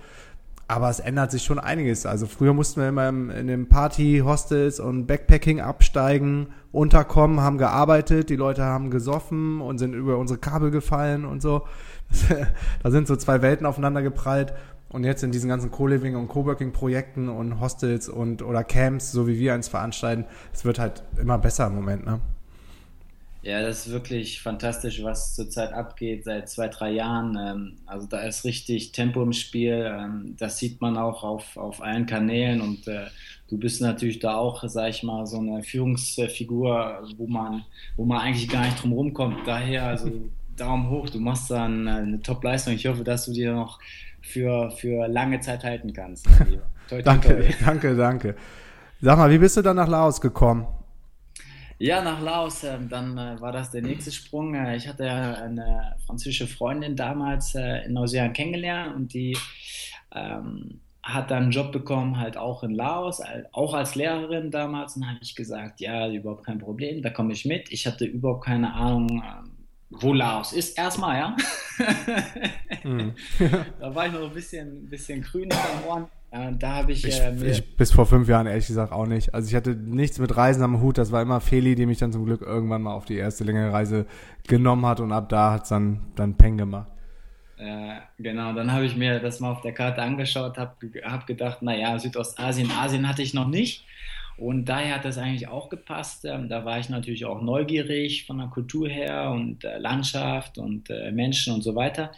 [0.69, 2.07] Aber es ändert sich schon einiges.
[2.07, 8.37] Also früher mussten wir immer in den Party-Hostels und Backpacking absteigen, unterkommen, haben gearbeitet, die
[8.37, 11.63] Leute haben gesoffen und sind über unsere Kabel gefallen und so.
[12.83, 14.55] da sind so zwei Welten aufeinander geprallt.
[14.89, 19.39] Und jetzt in diesen ganzen Co-Living und Coworking-Projekten und Hostels und oder Camps, so wie
[19.39, 22.21] wir eins veranstalten, es wird halt immer besser im Moment, ne?
[23.47, 27.39] Ja, das ist wirklich fantastisch, was zurzeit abgeht seit zwei, drei Jahren.
[27.41, 29.87] Ähm, also da ist richtig Tempo im Spiel.
[29.87, 33.07] Ähm, das sieht man auch auf, auf allen Kanälen und äh,
[33.49, 37.63] du bist natürlich da auch, sag ich mal, so eine Führungsfigur, wo man,
[37.97, 39.47] wo man eigentlich gar nicht drum rumkommt.
[39.47, 40.11] Daher, also
[40.57, 42.75] Daumen hoch, du machst dann eine Top-Leistung.
[42.75, 43.79] Ich hoffe, dass du dir noch
[44.23, 46.27] für, für lange Zeit halten kannst.
[46.27, 47.55] toi, toi, danke, toi.
[47.65, 48.37] danke, danke.
[49.01, 50.67] Sag mal, wie bist du dann nach Laos gekommen?
[51.79, 54.55] Ja, nach Laos, äh, dann äh, war das der nächste Sprung.
[54.55, 59.37] Äh, ich hatte eine französische Freundin damals äh, in Neuseeland kennengelernt und die
[60.15, 63.21] ähm, hat dann einen Job bekommen, halt auch in Laos,
[63.53, 64.97] auch als Lehrerin damals.
[64.97, 67.71] Und dann habe ich gesagt, ja, überhaupt kein Problem, da komme ich mit.
[67.71, 69.51] Ich hatte überhaupt keine Ahnung, ähm,
[69.91, 71.37] wo Laos ist, erstmal, ja.
[72.85, 73.15] Mhm.
[73.81, 76.07] da war ich noch ein bisschen, bisschen grün den Ohren.
[76.31, 79.35] Äh, da habe ich, ich, äh, ich, Bis vor fünf Jahren ehrlich gesagt auch nicht.
[79.35, 80.99] Also ich hatte nichts mit Reisen am Hut.
[80.99, 83.73] Das war immer Feli, die mich dann zum Glück irgendwann mal auf die erste längere
[83.73, 84.07] Reise
[84.47, 86.89] genommen hat und ab da hat es dann, dann Peng gemacht.
[87.59, 91.63] Äh, genau, dann habe ich mir das mal auf der Karte angeschaut, habe hab gedacht,
[91.63, 93.85] naja, Südostasien, Asien hatte ich noch nicht.
[94.37, 96.27] Und daher hat das eigentlich auch gepasst.
[96.27, 100.91] Ähm, da war ich natürlich auch neugierig von der Kultur her und äh, Landschaft und
[100.91, 102.13] äh, Menschen und so weiter.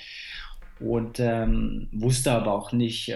[0.81, 3.15] Und ähm, wusste aber auch nicht,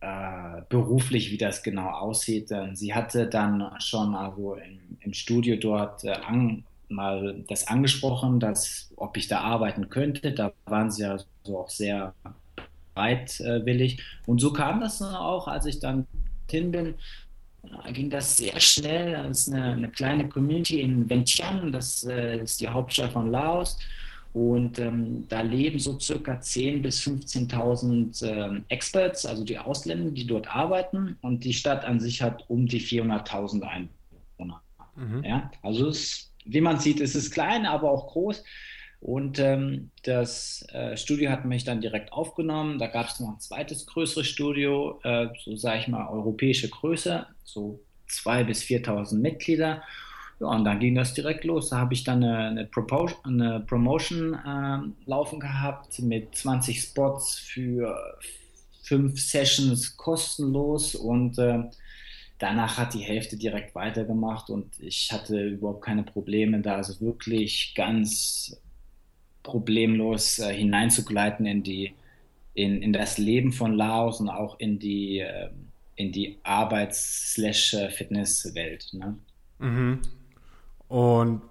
[0.00, 2.52] äh, äh, beruflich, wie das genau aussieht.
[2.72, 8.90] Sie hatte dann schon also im, im Studio dort äh, an, mal das angesprochen, dass
[8.96, 10.32] ob ich da arbeiten könnte.
[10.32, 12.14] Da waren sie ja so auch sehr
[12.94, 14.02] bereitwillig.
[14.26, 16.06] Und so kam das dann auch, als ich dann
[16.50, 16.94] hin bin,
[17.92, 19.12] ging das sehr schnell.
[19.12, 23.78] Das ist eine, eine kleine Community in Vientiane, das äh, ist die Hauptstadt von Laos.
[24.36, 30.26] Und ähm, da leben so circa 10.000 bis 15.000 ähm, Experts, also die Ausländer, die
[30.26, 31.16] dort arbeiten.
[31.22, 34.60] Und die Stadt an sich hat um die 400.000 Einwohner.
[34.94, 35.24] Mhm.
[35.24, 38.44] Ja, also es, wie man sieht, ist es klein, aber auch groß.
[39.00, 42.78] Und ähm, das äh, Studio hat mich dann direkt aufgenommen.
[42.78, 47.26] Da gab es noch ein zweites größeres Studio, äh, so sage ich mal europäische Größe,
[47.42, 49.82] so 2.000 bis 4.000 Mitglieder.
[50.38, 51.70] Ja, und dann ging das direkt los.
[51.70, 57.38] Da habe ich dann eine, eine, Propos eine Promotion äh, laufen gehabt mit 20 Spots
[57.38, 58.18] für
[58.82, 61.64] fünf Sessions kostenlos und äh,
[62.38, 67.74] danach hat die Hälfte direkt weitergemacht und ich hatte überhaupt keine Probleme da, also wirklich
[67.74, 68.60] ganz
[69.42, 71.94] problemlos äh, hineinzugleiten in die
[72.56, 75.50] in, in das Leben von Laos und auch in die, äh,
[75.94, 78.94] in die Arbeits-Fitnesswelt.
[78.94, 79.16] Ne?
[79.58, 80.00] Mhm.
[80.88, 81.42] Und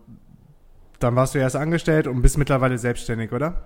[1.00, 3.64] dann warst du erst angestellt und bist mittlerweile selbstständig, oder?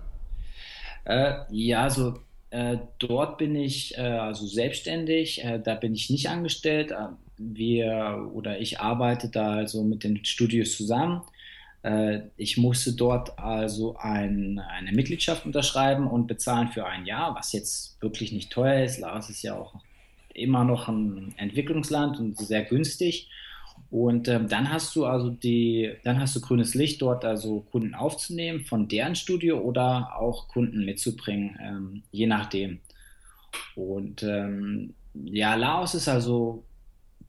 [1.06, 6.30] Äh, ja, also äh, dort bin ich äh, also selbstständig, äh, da bin ich nicht
[6.30, 6.92] angestellt.
[6.92, 11.22] Äh, wir oder ich arbeite da also mit den Studios zusammen.
[11.84, 17.54] Äh, ich musste dort also ein, eine Mitgliedschaft unterschreiben und bezahlen für ein Jahr, was
[17.54, 19.00] jetzt wirklich nicht teuer ist.
[19.00, 19.76] Laos ist ja auch
[20.34, 23.30] immer noch ein Entwicklungsland und sehr günstig.
[23.92, 27.96] Und ähm, dann hast du also die, dann hast du grünes Licht, dort also Kunden
[27.96, 32.80] aufzunehmen von deren Studio oder auch Kunden mitzubringen, ähm, je nachdem.
[33.76, 36.64] Und ähm, ja, Laos ist also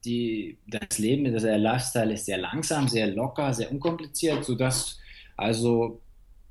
[0.05, 4.99] die, das Leben, der Lifestyle ist sehr langsam, sehr locker, sehr unkompliziert, sodass
[5.37, 6.01] also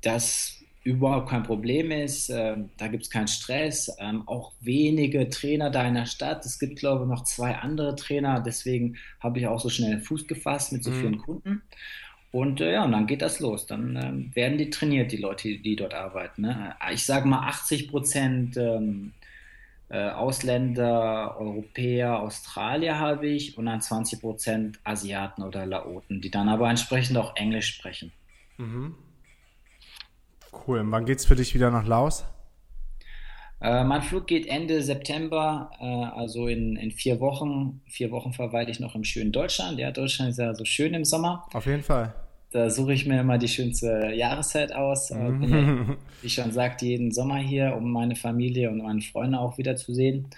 [0.02, 2.30] das überhaupt kein Problem ist.
[2.30, 3.94] Ähm, da gibt es keinen Stress.
[3.98, 6.44] Ähm, auch wenige Trainer da in der Stadt.
[6.46, 8.40] Es gibt, glaube ich, noch zwei andere Trainer.
[8.40, 11.22] Deswegen habe ich auch so schnell Fuß gefasst mit so vielen mhm.
[11.22, 11.62] Kunden.
[12.32, 13.66] Und äh, ja, und dann geht das los.
[13.66, 16.42] Dann ähm, werden die trainiert, die Leute, die, die dort arbeiten.
[16.42, 16.74] Ne?
[16.92, 19.12] Ich sage mal 80 Prozent ähm,
[19.90, 26.48] äh, Ausländer, Europäer, Australier habe ich und dann 20 Prozent Asiaten oder Laoten, die dann
[26.48, 28.12] aber entsprechend auch Englisch sprechen.
[28.56, 28.94] Mhm.
[30.52, 30.80] Cool.
[30.80, 32.24] Und wann geht's für dich wieder nach Laos?
[33.60, 37.82] Äh, mein Flug geht Ende September, äh, also in, in vier Wochen.
[37.86, 39.78] Vier Wochen verweile ich noch im schönen Deutschland.
[39.78, 41.46] Ja, Deutschland ist ja so schön im Sommer.
[41.52, 42.14] Auf jeden Fall.
[42.52, 45.10] Da suche ich mir immer die schönste Jahreszeit aus.
[45.10, 49.38] Äh, bin ja, wie schon sagt, jeden Sommer hier, um meine Familie und meine Freunde
[49.38, 50.28] auch wieder zu sehen.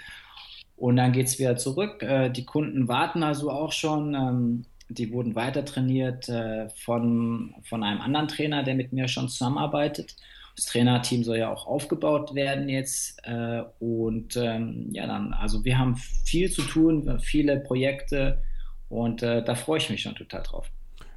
[0.77, 2.03] Und dann geht es wieder zurück.
[2.03, 4.15] Äh, die Kunden warten also auch schon.
[4.15, 9.29] Ähm, die wurden weiter trainiert äh, von, von einem anderen Trainer, der mit mir schon
[9.29, 10.17] zusammenarbeitet.
[10.57, 13.19] Das Trainerteam soll ja auch aufgebaut werden jetzt.
[13.25, 18.43] Äh, und ähm, ja, dann, also wir haben viel zu tun, viele Projekte
[18.89, 20.71] und äh, da freue ich mich schon total drauf.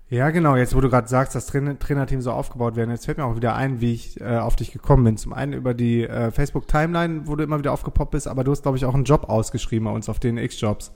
[0.10, 0.56] Ja, genau.
[0.56, 3.36] Jetzt, wo du gerade sagst, das Trainer Trainerteam soll aufgebaut werden, jetzt fällt mir auch
[3.36, 5.18] wieder ein, wie ich äh, auf dich gekommen bin.
[5.18, 8.62] Zum einen über die äh, Facebook-Timeline, wo du immer wieder aufgepoppt bist, aber du hast,
[8.62, 10.94] glaube ich, auch einen Job ausgeschrieben bei uns auf den X-Jobs.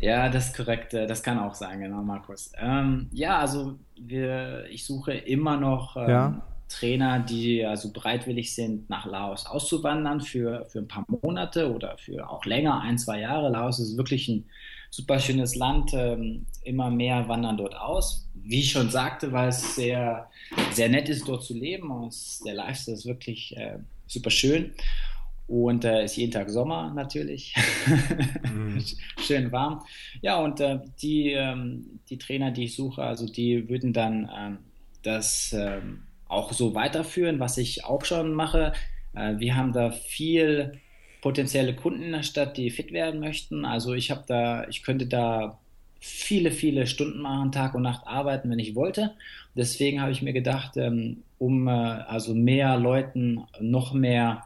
[0.00, 0.94] Ja, das ist korrekt.
[0.94, 2.52] Äh, das kann auch sein, genau, Markus.
[2.58, 6.42] Ähm, ja, also wir, ich suche immer noch ähm, ja.
[6.68, 12.28] Trainer, die also bereitwillig sind, nach Laos auszuwandern für, für ein paar Monate oder für
[12.30, 13.50] auch länger, ein, zwei Jahre.
[13.50, 14.44] Laos ist wirklich ein
[14.90, 15.90] super schönes Land.
[15.92, 18.28] Ähm, immer mehr wandern dort aus.
[18.34, 20.28] Wie ich schon sagte, weil es sehr,
[20.72, 24.72] sehr nett ist, dort zu leben und der Lifestyle ist wirklich äh, super schön.
[25.50, 27.56] Und äh, ist jeden Tag Sommer natürlich.
[28.54, 28.80] Mhm.
[29.18, 29.82] Schön warm.
[30.22, 34.58] Ja, und äh, die, ähm, die Trainer, die ich suche, also die würden dann ähm,
[35.02, 38.74] das ähm, auch so weiterführen, was ich auch schon mache.
[39.12, 40.78] Äh, wir haben da viel
[41.20, 43.64] potenzielle Kunden in der Stadt, die fit werden möchten.
[43.64, 45.58] Also ich habe da, ich könnte da
[45.98, 49.16] viele, viele Stunden machen, Tag und Nacht arbeiten, wenn ich wollte.
[49.56, 54.44] Deswegen habe ich mir gedacht, ähm, um äh, also mehr Leuten noch mehr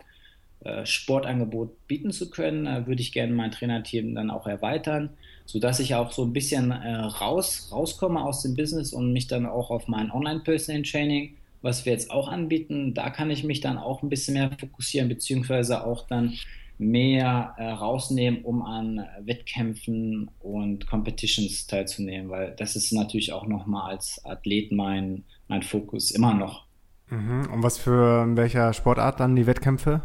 [0.85, 5.11] Sportangebot bieten zu können, äh, würde ich gerne mein Trainerteam dann auch erweitern,
[5.45, 9.47] sodass ich auch so ein bisschen äh, raus, rauskomme aus dem Business und mich dann
[9.47, 13.79] auch auf mein Online-Personal Training, was wir jetzt auch anbieten, da kann ich mich dann
[13.79, 16.35] auch ein bisschen mehr fokussieren, beziehungsweise auch dann
[16.79, 23.93] mehr äh, rausnehmen, um an Wettkämpfen und Competitions teilzunehmen, weil das ist natürlich auch nochmal
[23.93, 26.65] als Athlet mein, mein Fokus immer noch.
[27.11, 27.49] Mhm.
[27.53, 30.03] Und was für welcher Sportart dann die Wettkämpfe?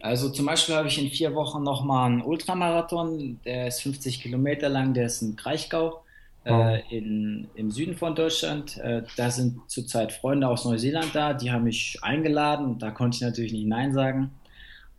[0.00, 4.68] Also zum Beispiel habe ich in vier Wochen nochmal einen Ultramarathon, der ist 50 Kilometer
[4.68, 6.02] lang, der ist in Kraichgau
[6.44, 6.50] oh.
[6.50, 8.76] äh, in, im Süden von Deutschland.
[8.78, 13.22] Äh, da sind zurzeit Freunde aus Neuseeland da, die haben mich eingeladen, da konnte ich
[13.22, 14.30] natürlich nicht Nein sagen.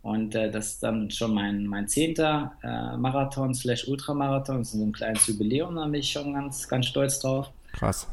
[0.02, 4.80] Und äh, das ist dann schon mein, mein zehnter äh, Marathon slash Ultramarathon, das ist
[4.80, 7.50] so ein kleines Jubiläum, da bin ich schon ganz, ganz stolz drauf.
[7.72, 8.08] Krass.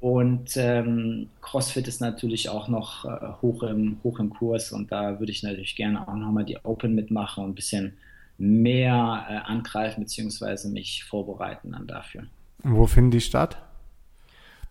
[0.00, 5.18] Und ähm, CrossFit ist natürlich auch noch äh, hoch, im, hoch im Kurs und da
[5.18, 7.96] würde ich natürlich gerne auch nochmal die Open mitmachen und ein bisschen
[8.38, 10.68] mehr äh, angreifen bzw.
[10.68, 12.26] mich vorbereiten dann dafür.
[12.62, 13.60] Und wo finden die statt?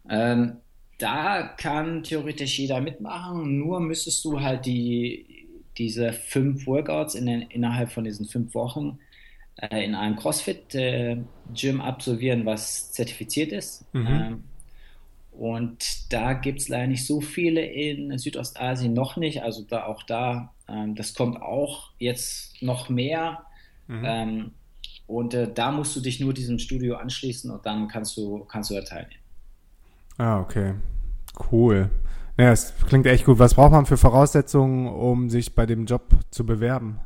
[0.10, 0.58] Ähm,
[0.98, 7.42] da kann theoretisch jeder mitmachen, nur müsstest du halt die, diese fünf Workouts in den,
[7.42, 9.00] innerhalb von diesen fünf Wochen
[9.58, 13.94] äh, in einem CrossFit-Gym äh, absolvieren, was zertifiziert ist.
[13.94, 14.08] Mhm.
[14.08, 14.44] Ähm,
[15.38, 19.44] und da gibt es leider nicht so viele in Südostasien noch nicht.
[19.44, 23.44] Also da auch da, ähm, das kommt auch jetzt noch mehr.
[23.86, 24.04] Mhm.
[24.04, 24.52] Ähm,
[25.06, 28.72] und äh, da musst du dich nur diesem Studio anschließen und dann kannst du, kannst
[28.72, 29.22] du da teilnehmen.
[30.18, 30.74] Ah, okay.
[31.52, 31.92] Cool.
[32.36, 33.38] Naja, es klingt echt gut.
[33.38, 37.00] Was braucht man für Voraussetzungen, um sich bei dem Job zu bewerben,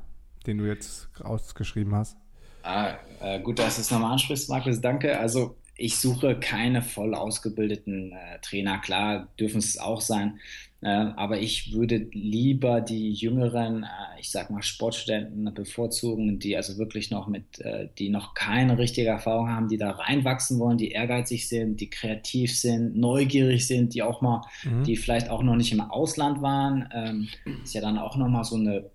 [0.47, 2.15] den du jetzt ausgeschrieben hast?
[2.63, 4.79] Ah, äh, gut, dass du es nochmal ansprichst, Markus.
[4.79, 5.19] Danke.
[5.19, 8.79] Also ich suche keine voll ausgebildeten äh, Trainer.
[8.79, 10.39] Klar, dürfen es auch sein.
[10.83, 16.77] Äh, aber ich würde lieber die jüngeren, äh, ich sag mal Sportstudenten bevorzugen, die also
[16.77, 20.91] wirklich noch mit, äh, die noch keine richtige Erfahrung haben, die da reinwachsen wollen, die
[20.91, 24.83] ehrgeizig sind, die kreativ sind, neugierig sind, die auch mal, mhm.
[24.83, 26.89] die vielleicht auch noch nicht im Ausland waren.
[26.93, 27.27] Ähm,
[27.63, 28.89] ist ja dann auch nochmal so eine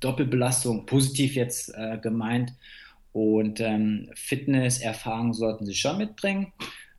[0.00, 2.52] Doppelbelastung, positiv jetzt äh, gemeint.
[3.18, 6.52] Und ähm, Fitnesserfahrung sollten sie schon mitbringen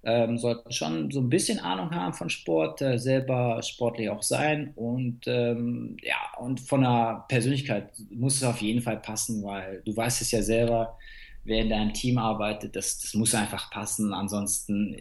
[0.03, 4.71] ähm, sollten schon so ein bisschen Ahnung haben von Sport, äh, selber sportlich auch sein
[4.75, 9.95] und ähm, ja, und von der Persönlichkeit muss es auf jeden Fall passen, weil du
[9.95, 10.97] weißt es ja selber,
[11.43, 14.13] wer in deinem Team arbeitet, das, das muss einfach passen.
[14.13, 14.97] Ansonsten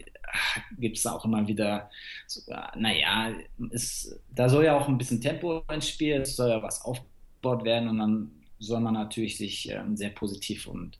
[0.77, 1.89] gibt es auch immer wieder,
[2.27, 2.41] so,
[2.75, 3.31] naja,
[3.71, 7.63] ist, da soll ja auch ein bisschen Tempo ins Spiel, es soll ja was aufgebaut
[7.63, 10.97] werden und dann soll man natürlich sich ähm, sehr positiv und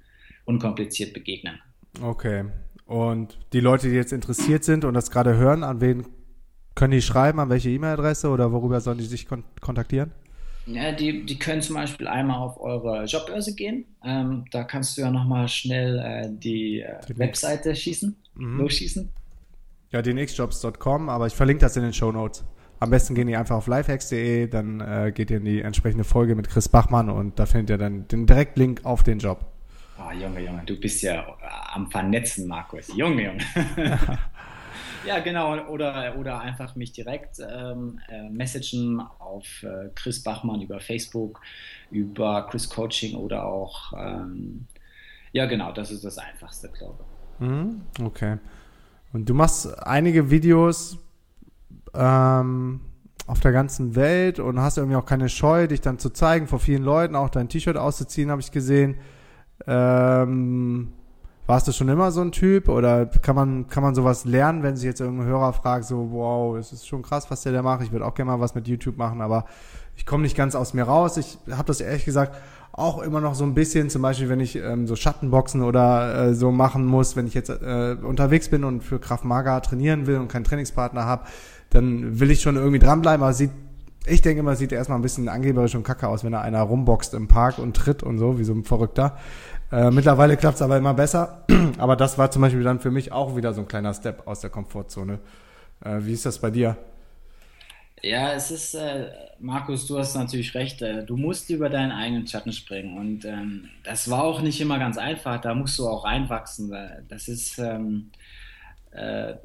[0.49, 1.59] unkompliziert begegnen.
[2.01, 2.45] Okay,
[2.85, 6.07] und die Leute, die jetzt interessiert sind und das gerade hören, an wen
[6.73, 10.11] können die schreiben, an welche E-Mail-Adresse oder worüber sollen die sich kon kontaktieren?
[10.65, 13.85] Ja, die, die können zum Beispiel einmal auf eure Jobbörse gehen.
[14.03, 18.57] Ähm, da kannst du ja nochmal schnell äh, die, äh, Webseite schießen, mhm.
[18.59, 19.09] losschießen.
[19.91, 22.43] Ja, dnxjobs.com, aber ich verlinke das in den Show Notes.
[22.79, 26.35] Am besten gehen die einfach auf lifehacks.de, dann äh, geht ihr in die entsprechende Folge
[26.35, 29.58] mit Chris Bachmann und da findet ihr dann den Direktlink auf den Job.
[29.99, 31.25] Oh, Junge, Junge, du bist ja äh,
[31.73, 32.87] am Vernetzen, Markus.
[32.95, 33.43] Junge, Junge.
[35.05, 35.67] ja, genau.
[35.67, 41.41] Oder, oder einfach mich direkt ähm, äh, messagen auf äh, Chris Bachmann über Facebook,
[41.91, 44.67] über Chris Coaching oder auch, ähm,
[45.33, 47.45] ja, genau, das ist das Einfachste, glaube ich.
[47.45, 48.37] Mhm, okay.
[49.11, 50.97] Und du machst einige Videos
[51.93, 52.81] ähm,
[53.27, 56.59] auf der ganzen Welt und hast irgendwie auch keine Scheu, dich dann zu zeigen vor
[56.59, 58.97] vielen Leuten, auch dein T-Shirt auszuziehen, habe ich gesehen.
[59.67, 60.89] Ähm,
[61.49, 64.75] warst du schon immer so ein Typ oder kann man, kann man sowas lernen, wenn
[64.75, 67.81] sich jetzt irgendein Hörer fragt, so, wow, es ist schon krass, was der da macht,
[67.81, 69.45] ich würde auch gerne mal was mit YouTube machen, aber
[69.95, 71.17] ich komme nicht ganz aus mir raus.
[71.17, 72.35] Ich habe das ehrlich gesagt
[72.71, 76.33] auch immer noch so ein bisschen, zum Beispiel, wenn ich ähm, so Schattenboxen oder äh,
[76.35, 80.17] so machen muss, wenn ich jetzt äh, unterwegs bin und für Kraft Maga trainieren will
[80.17, 81.25] und keinen Trainingspartner habe,
[81.71, 83.51] dann will ich schon irgendwie dranbleiben, aber sieht
[84.05, 86.61] ich denke immer, sieht er erstmal ein bisschen angeberisch und kacke aus, wenn da einer
[86.61, 89.17] rumboxt im Park und tritt und so, wie so ein Verrückter.
[89.71, 91.45] Äh, mittlerweile klappt es aber immer besser.
[91.77, 94.39] aber das war zum Beispiel dann für mich auch wieder so ein kleiner Step aus
[94.39, 95.19] der Komfortzone.
[95.83, 96.77] Äh, wie ist das bei dir?
[98.01, 100.81] Ja, es ist, äh, Markus, du hast natürlich recht.
[100.81, 102.97] Äh, du musst über deinen eigenen Schatten springen.
[102.97, 105.41] Und ähm, das war auch nicht immer ganz einfach.
[105.41, 106.73] Da musst du auch reinwachsen.
[107.09, 108.11] Das ist, ähm,
[108.91, 109.35] äh,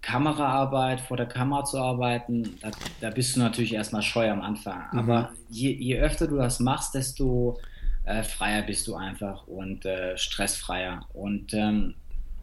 [0.00, 4.82] Kameraarbeit, vor der Kamera zu arbeiten, da, da bist du natürlich erstmal scheu am Anfang.
[4.92, 4.98] Mhm.
[4.98, 7.58] Aber je, je öfter du das machst, desto
[8.04, 11.06] äh, freier bist du einfach und äh, stressfreier.
[11.12, 11.94] Und ähm,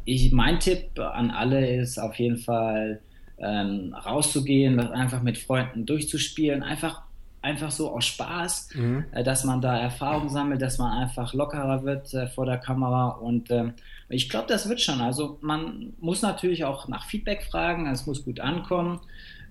[0.05, 3.01] ich, mein Tipp an alle ist auf jeden Fall
[3.37, 7.03] ähm, rauszugehen, einfach mit Freunden durchzuspielen, einfach
[7.41, 9.05] einfach so aus Spaß, mhm.
[9.11, 13.09] äh, dass man da Erfahrung sammelt, dass man einfach lockerer wird äh, vor der Kamera
[13.09, 13.73] und ähm,
[14.09, 15.01] ich glaube, das wird schon.
[15.01, 18.99] Also man muss natürlich auch nach Feedback fragen, es muss gut ankommen.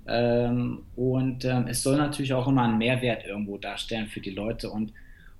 [0.06, 4.70] Ähm, und ähm, es soll natürlich auch immer einen Mehrwert irgendwo darstellen für die Leute.
[4.70, 4.92] Und,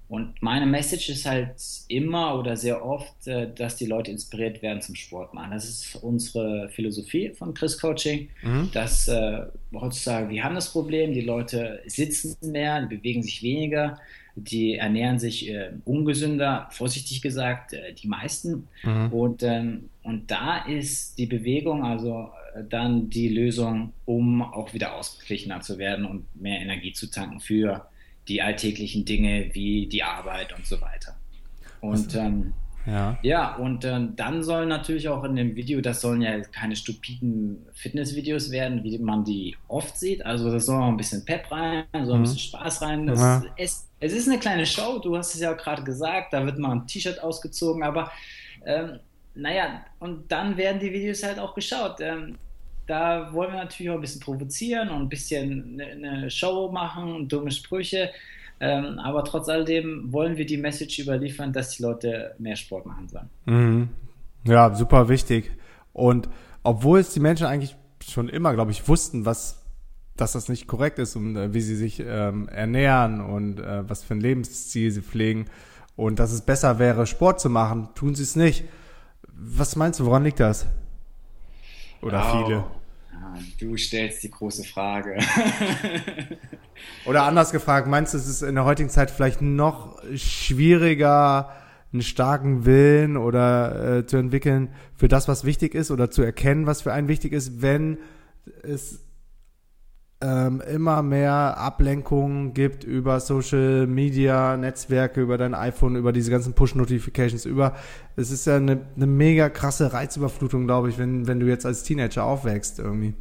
[0.08, 1.54] und meine Message ist halt
[1.88, 5.50] immer oder sehr oft, äh, dass die Leute inspiriert werden zum Sport machen.
[5.52, 8.70] Das ist unsere Philosophie von Chris Coaching, mhm.
[8.72, 13.98] dass äh, heutzutage wir haben das Problem, die Leute sitzen mehr, die bewegen sich weniger
[14.44, 18.68] die ernähren sich äh, ungesünder, vorsichtig gesagt, äh, die meisten.
[18.82, 19.12] Mhm.
[19.12, 24.94] Und, ähm, und da ist die Bewegung also äh, dann die Lösung, um auch wieder
[24.94, 27.86] ausgeglichener zu werden und mehr Energie zu tanken für
[28.28, 31.16] die alltäglichen Dinge wie die Arbeit und so weiter.
[31.80, 32.52] Und ähm,
[32.88, 33.18] ja.
[33.22, 37.66] ja, und ähm, dann sollen natürlich auch in dem Video, das sollen ja keine stupiden
[37.74, 40.24] Fitnessvideos werden, wie man die oft sieht.
[40.24, 42.22] Also das soll auch ein bisschen Pep rein, so ein mhm.
[42.22, 43.06] bisschen Spaß rein.
[43.06, 43.44] Das, ja.
[43.56, 46.72] es, es ist eine kleine Show, du hast es ja gerade gesagt, da wird mal
[46.72, 48.10] ein T-Shirt ausgezogen, aber
[48.64, 48.98] ähm,
[49.34, 52.00] naja, und dann werden die Videos halt auch geschaut.
[52.00, 52.38] Ähm,
[52.86, 57.28] da wollen wir natürlich auch ein bisschen provozieren und ein bisschen eine, eine Show machen,
[57.28, 58.10] dumme Sprüche.
[58.60, 63.08] Ähm, aber trotz alledem wollen wir die Message überliefern, dass die Leute mehr Sport machen
[63.08, 63.30] sollen.
[63.46, 63.88] Mhm.
[64.44, 65.50] Ja, super wichtig.
[65.92, 66.28] Und
[66.62, 67.76] obwohl es die Menschen eigentlich
[68.06, 69.64] schon immer, glaube ich, wussten, was,
[70.16, 74.04] dass das nicht korrekt ist und äh, wie sie sich ähm, ernähren und äh, was
[74.04, 75.46] für ein Lebensziel sie pflegen
[75.96, 78.64] und dass es besser wäre, Sport zu machen, tun sie es nicht.
[79.22, 80.66] Was meinst du, woran liegt das?
[82.02, 82.44] Oder oh.
[82.44, 82.64] viele?
[83.58, 85.18] Du stellst die große Frage.
[87.06, 91.50] Oder anders gefragt, meinst du, es ist in der heutigen Zeit vielleicht noch schwieriger,
[91.92, 96.66] einen starken Willen oder äh, zu entwickeln für das, was wichtig ist oder zu erkennen,
[96.66, 97.98] was für einen wichtig ist, wenn
[98.62, 99.00] es
[100.20, 106.54] ähm, immer mehr Ablenkungen gibt über Social Media Netzwerke, über dein iPhone, über diese ganzen
[106.54, 107.76] Push-Notifications, über
[108.16, 111.84] es ist ja eine, eine mega krasse Reizüberflutung, glaube ich, wenn, wenn du jetzt als
[111.84, 113.14] Teenager aufwächst irgendwie.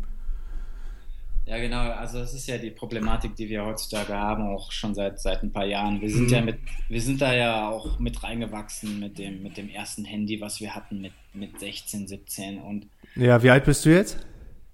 [1.46, 1.80] Ja, genau.
[1.92, 5.54] Also das ist ja die Problematik, die wir heutzutage haben, auch schon seit, seit ein
[5.54, 6.02] paar Jahren.
[6.02, 6.34] Wir sind mhm.
[6.34, 6.58] ja mit,
[6.90, 10.76] wir sind da ja auch mit reingewachsen mit dem, mit dem ersten Handy, was wir
[10.76, 12.88] hatten mit, mit 16, 17 und.
[13.16, 14.18] Ja, wie alt bist du jetzt?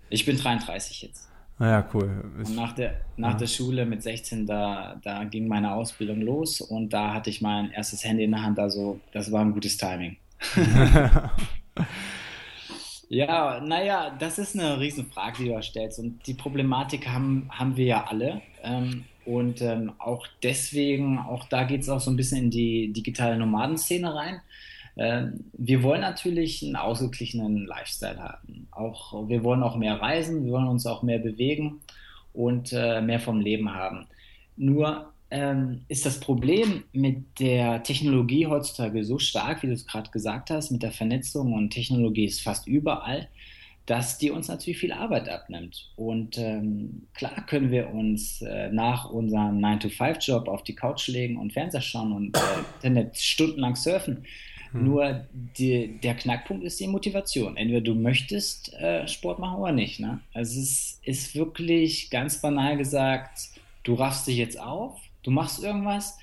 [0.10, 1.30] Ich bin 33 jetzt.
[1.60, 2.24] Ah ja, cool.
[2.38, 3.38] Und nach der, nach ja.
[3.38, 7.72] der Schule mit 16, da, da ging meine Ausbildung los und da hatte ich mein
[7.72, 10.18] erstes Handy in der Hand, also das war ein gutes Timing.
[13.14, 16.00] Ja, naja, das ist eine Riesenfrage, die du da stellst.
[16.00, 18.42] Und die Problematik haben, haben wir ja alle.
[18.64, 22.92] Ähm, und ähm, auch deswegen, auch da geht es auch so ein bisschen in die
[22.92, 24.42] digitale Nomadenszene rein.
[24.98, 28.68] Ähm, wir wollen natürlich einen ausgeglichenen Lifestyle haben.
[28.72, 31.82] Auch, wir wollen auch mehr reisen, wir wollen uns auch mehr bewegen
[32.34, 34.06] und äh, mehr vom Leben haben.
[34.56, 40.12] Nur ähm, ist das Problem mit der Technologie heutzutage so stark, wie du es gerade
[40.12, 43.28] gesagt hast, mit der Vernetzung und Technologie ist fast überall,
[43.88, 45.92] dass die uns natürlich viel Arbeit abnimmt.
[45.96, 51.52] Und ähm, klar können wir uns äh, nach unserem 9-to-5-Job auf die Couch legen und
[51.52, 52.40] Fernseher schauen und äh,
[52.76, 54.26] Internet stundenlang surfen.
[54.74, 54.84] Hm.
[54.84, 55.26] Nur
[55.58, 57.56] die, der Knackpunkt ist die Motivation.
[57.56, 60.00] Entweder du möchtest äh, Sport machen oder nicht.
[60.00, 60.20] Ne?
[60.34, 63.50] Also es ist wirklich ganz banal gesagt,
[63.84, 66.18] du raffst dich jetzt auf, du machst irgendwas,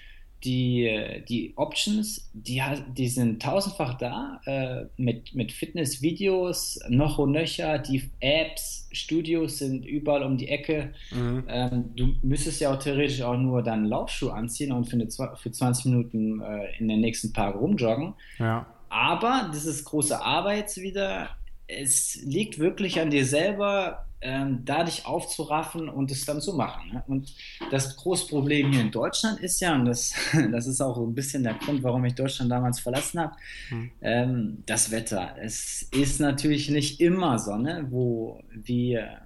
[0.44, 2.62] die, die Options, die,
[2.96, 9.86] die sind tausendfach da, äh, mit, mit Fitnessvideos, noch und nöcher, die Apps, Studios sind
[9.86, 10.92] überall um die Ecke.
[11.12, 11.44] Mhm.
[11.48, 15.50] Ähm, du müsstest ja auch theoretisch auch nur dann Laufschuh anziehen und für, eine, für
[15.50, 18.14] 20 Minuten äh, in den nächsten Park rumjoggen.
[18.38, 18.66] Ja.
[18.88, 21.30] Aber das ist große Arbeit wieder.
[21.68, 26.92] Es liegt wirklich an dir selber, ähm, da dich aufzuraffen und es dann zu machen.
[26.92, 27.04] Ne?
[27.06, 27.34] Und
[27.70, 30.14] das große Problem hier in Deutschland ist ja, und das,
[30.52, 33.36] das ist auch ein bisschen der Grund, warum ich Deutschland damals verlassen habe,
[33.68, 33.90] hm.
[34.02, 35.36] ähm, das Wetter.
[35.40, 39.22] Es ist natürlich nicht immer Sonne, wo wir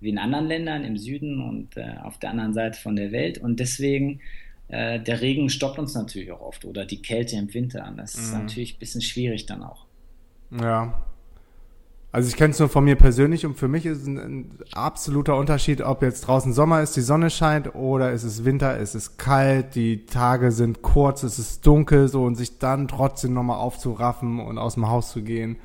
[0.00, 3.36] wie in anderen Ländern im Süden und äh, auf der anderen Seite von der Welt.
[3.36, 4.20] Und deswegen,
[4.68, 7.92] äh, der Regen stoppt uns natürlich auch oft oder die Kälte im Winter.
[7.96, 8.40] Das ist mhm.
[8.40, 9.84] natürlich ein bisschen schwierig dann auch.
[10.50, 11.04] Ja,
[12.12, 15.36] also ich kenne es nur von mir persönlich und für mich ist ein, ein, absoluter
[15.36, 19.16] Unterschied, ob jetzt draußen Sommer ist, die Sonne scheint oder es ist Winter, es ist
[19.16, 24.40] kalt, die Tage sind kurz, es ist dunkel so und sich dann trotzdem nochmal aufzuraffen
[24.40, 25.56] und aus dem Haus zu gehen.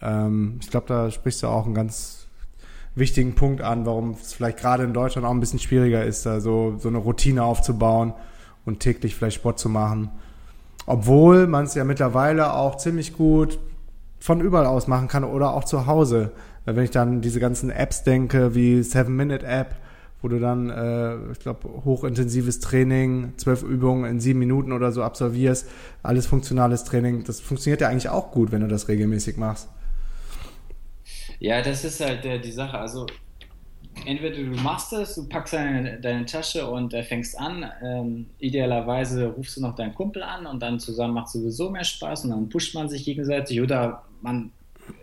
[0.00, 2.28] Ähm, ich glaube, da sprichst du auch einen ganz
[2.94, 6.40] wichtigen Punkt an, warum es vielleicht gerade in Deutschland auch ein bisschen schwieriger ist, da
[6.40, 8.14] so, so eine Routine aufzubauen
[8.64, 10.10] und täglich vielleicht Sport zu machen.
[10.86, 13.58] Obwohl man es ja mittlerweile auch ziemlich gut
[14.20, 16.30] von überall aus machen kann oder auch zu Hause.
[16.66, 19.74] Wenn ich dann diese ganzen Apps denke, wie Seven Minute App,
[20.22, 25.02] wo du dann, äh, ich glaube, hochintensives Training, zwölf Übungen in sieben Minuten oder so
[25.02, 25.66] absolvierst,
[26.02, 29.68] alles funktionales Training, das funktioniert ja eigentlich auch gut, wenn du das regelmäßig machst.
[31.38, 32.78] Ja, das ist halt äh, die Sache.
[32.78, 33.06] Also
[34.04, 37.70] entweder du machst es, du packst deine, deine Tasche und äh, fängst an.
[37.82, 42.24] Ähm, idealerweise rufst du noch deinen Kumpel an und dann zusammen macht sowieso mehr Spaß
[42.24, 44.52] und dann pusht man sich gegenseitig oder man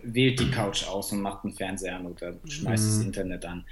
[0.02, 2.88] wählt die Couch aus und macht einen Fernseher an oder schmeißt mhm.
[2.88, 3.64] das Internet an.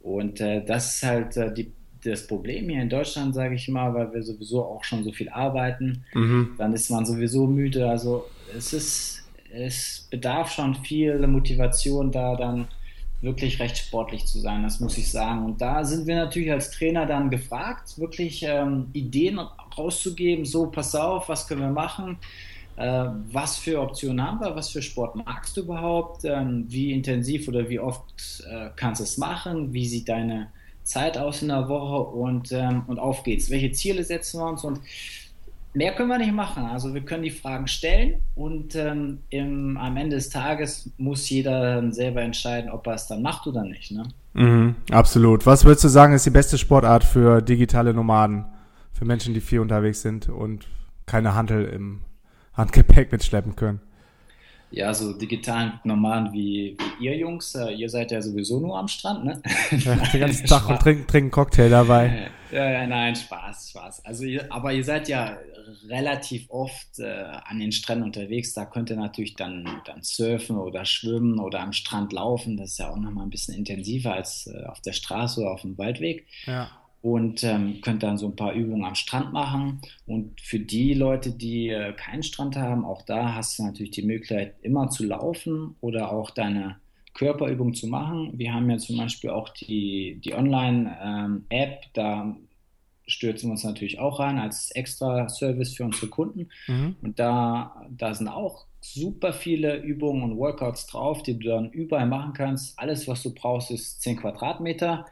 [0.00, 1.72] Und äh, das ist halt äh, die,
[2.04, 5.28] das Problem hier in Deutschland, sage ich mal, weil wir sowieso auch schon so viel
[5.28, 6.04] arbeiten.
[6.14, 6.54] Mhm.
[6.58, 7.88] Dann ist man sowieso müde.
[7.88, 8.26] Also
[8.56, 12.68] es ist, es bedarf schon viel Motivation da dann
[13.26, 15.44] wirklich recht sportlich zu sein, das muss ich sagen.
[15.44, 19.38] Und da sind wir natürlich als Trainer dann gefragt, wirklich ähm, Ideen
[19.76, 22.16] rauszugeben, so pass auf, was können wir machen,
[22.76, 27.48] äh, was für Optionen haben wir, was für Sport magst du überhaupt, ähm, wie intensiv
[27.48, 30.52] oder wie oft äh, kannst du es machen, wie sieht deine
[30.84, 32.08] Zeit aus in der Woche?
[32.16, 33.50] Und, ähm, und auf geht's.
[33.50, 34.62] Welche Ziele setzen wir uns?
[34.62, 34.80] Und
[35.76, 36.64] mehr können wir nicht machen.
[36.64, 41.92] Also wir können die Fragen stellen und ähm, im, am Ende des Tages muss jeder
[41.92, 43.92] selber entscheiden, ob er es dann macht oder nicht.
[43.92, 44.08] Ne?
[44.32, 45.44] Mhm, absolut.
[45.44, 48.46] Was würdest du sagen, ist die beste Sportart für digitale Nomaden?
[48.92, 50.66] Für Menschen, die viel unterwegs sind und
[51.04, 52.00] keine Handel im
[52.54, 53.80] Handgepäck mitschleppen können?
[54.70, 58.88] Ja, so digitalen Nomaden wie, wie ihr Jungs, äh, ihr seid ja sowieso nur am
[58.88, 59.42] Strand, ne?
[59.70, 62.30] Ja, den ganzen Tag und trinken, trinken Cocktail dabei.
[62.52, 64.04] Ja, ja, nein, Spaß, Spaß.
[64.04, 65.36] Also, ihr, aber ihr seid ja
[65.88, 68.52] relativ oft äh, an den Stränden unterwegs.
[68.52, 72.56] Da könnt ihr natürlich dann, dann surfen oder schwimmen oder am Strand laufen.
[72.56, 75.62] Das ist ja auch nochmal ein bisschen intensiver als äh, auf der Straße oder auf
[75.62, 76.26] dem Waldweg.
[76.46, 76.70] Ja
[77.06, 79.80] und ähm, könnt dann so ein paar Übungen am Strand machen.
[80.06, 84.02] Und für die Leute, die äh, keinen Strand haben, auch da hast du natürlich die
[84.02, 86.80] Möglichkeit, immer zu laufen oder auch deine
[87.14, 88.32] Körperübung zu machen.
[88.34, 92.36] Wir haben ja zum Beispiel auch die, die Online-App, ähm, da
[93.06, 96.48] stürzen wir uns natürlich auch rein als extra Service für unsere Kunden.
[96.66, 96.96] Mhm.
[97.02, 102.06] Und da, da sind auch super viele Übungen und Workouts drauf, die du dann überall
[102.06, 102.78] machen kannst.
[102.78, 105.06] Alles, was du brauchst, ist 10 Quadratmeter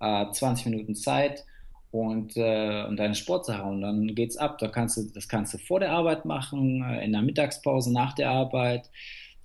[0.00, 1.44] äh, 20 Minuten Zeit
[1.90, 4.58] und, äh, und deine Sportsache und dann geht's ab.
[4.58, 8.14] Da kannst du, das kannst du vor der Arbeit machen, äh, in der Mittagspause, nach
[8.14, 8.90] der Arbeit,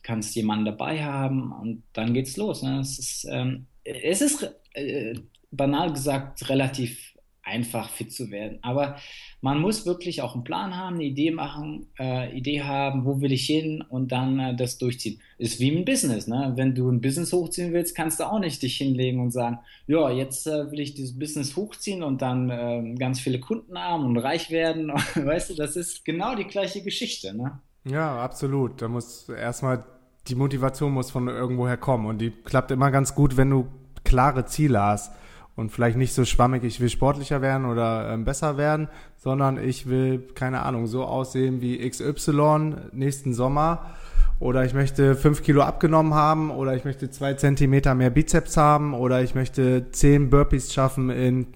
[0.02, 2.62] kannst jemanden dabei haben und dann geht's los.
[2.62, 2.80] Ne?
[2.80, 5.16] Es ist, ähm, es ist äh,
[5.52, 7.13] banal gesagt relativ
[7.44, 8.60] einfach fit zu werden.
[8.62, 8.96] Aber
[9.42, 13.34] man muss wirklich auch einen Plan haben, eine Idee machen, äh, Idee haben, wo will
[13.34, 15.20] ich hin und dann äh, das durchziehen.
[15.38, 16.54] Ist wie ein Business, ne?
[16.56, 20.10] Wenn du ein Business hochziehen willst, kannst du auch nicht dich hinlegen und sagen, ja,
[20.10, 24.18] jetzt äh, will ich dieses Business hochziehen und dann ähm, ganz viele Kunden haben und
[24.18, 24.88] reich werden.
[25.16, 27.60] weißt du, das ist genau die gleiche Geschichte, ne?
[27.86, 28.82] Ja, absolut.
[28.82, 29.84] Da muss erstmal
[30.30, 33.68] die Motivation muss von irgendwoher kommen und die klappt immer ganz gut, wenn du
[34.06, 35.12] klare Ziele hast
[35.56, 38.88] und vielleicht nicht so schwammig, ich will sportlicher werden oder ähm, besser werden,
[39.18, 43.94] sondern ich will, keine Ahnung, so aussehen wie XY nächsten Sommer
[44.40, 48.94] oder ich möchte fünf Kilo abgenommen haben oder ich möchte zwei Zentimeter mehr Bizeps haben
[48.94, 51.48] oder ich möchte zehn Burpees schaffen in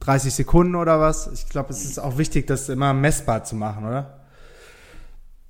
[0.00, 1.32] 30 Sekunden oder was.
[1.32, 4.20] Ich glaube, es ist auch wichtig, das immer messbar zu machen, oder?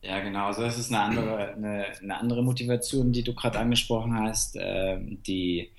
[0.01, 0.47] Ja, genau.
[0.47, 4.99] Also das ist eine andere, eine, eine andere Motivation, die du gerade angesprochen hast, äh,
[5.01, 5.71] die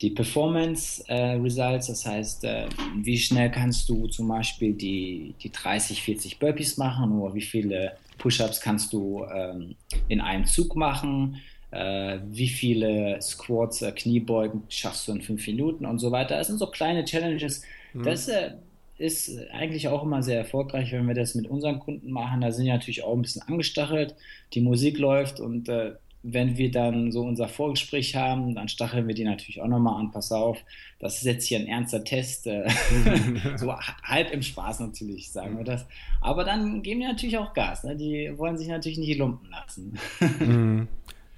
[0.00, 2.66] die Performance äh, Results, das heißt, äh,
[2.96, 7.96] wie schnell kannst du zum Beispiel die, die 30, 40 Burpees machen oder wie viele
[8.18, 9.76] Push-ups kannst du ähm,
[10.08, 11.40] in einem Zug machen,
[11.70, 16.36] äh, wie viele Squats, äh, Kniebeugen schaffst du in fünf Minuten und so weiter.
[16.36, 17.62] Das sind so kleine Challenges.
[17.92, 18.02] Mhm.
[18.02, 18.52] Das äh,
[18.98, 22.40] ist eigentlich auch immer sehr erfolgreich, wenn wir das mit unseren Kunden machen.
[22.40, 24.14] Da sind ja natürlich auch ein bisschen angestachelt,
[24.52, 25.92] die Musik läuft und äh,
[26.26, 30.10] wenn wir dann so unser Vorgespräch haben, dann stacheln wir die natürlich auch nochmal an,
[30.10, 30.58] pass auf,
[30.98, 32.66] das ist jetzt hier ein ernster Test, äh,
[33.56, 33.72] so
[34.02, 35.84] halb im Spaß natürlich, sagen wir das.
[36.22, 37.94] Aber dann geben die natürlich auch Gas, ne?
[37.94, 39.98] die wollen sich natürlich nicht lumpen lassen.
[40.40, 40.88] Mhm.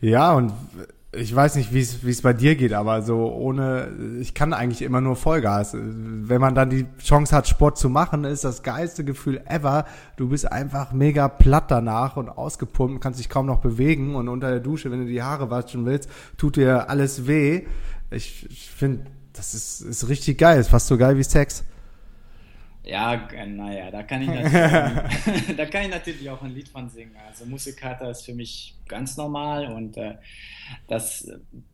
[0.01, 0.53] ja, und
[1.17, 3.89] ich weiß nicht, wie es bei dir geht, aber so ohne,
[4.21, 5.75] ich kann eigentlich immer nur Vollgas.
[5.75, 9.87] Wenn man dann die Chance hat, Sport zu machen, ist das geilste Gefühl ever.
[10.17, 14.51] Du bist einfach mega platt danach und ausgepumpt, kannst dich kaum noch bewegen und unter
[14.51, 17.67] der Dusche, wenn du die Haare waschen willst, tut dir alles weh.
[18.11, 20.61] Ich, ich finde, das ist, ist richtig geil.
[20.61, 21.65] Ist fast so geil wie Sex.
[22.87, 24.29] Ja, naja, da kann ich
[25.57, 27.17] da kann ich natürlich auch ein Lied von singen.
[27.27, 30.15] Also Musikater ist für mich ganz normal und äh,
[30.87, 31.29] das,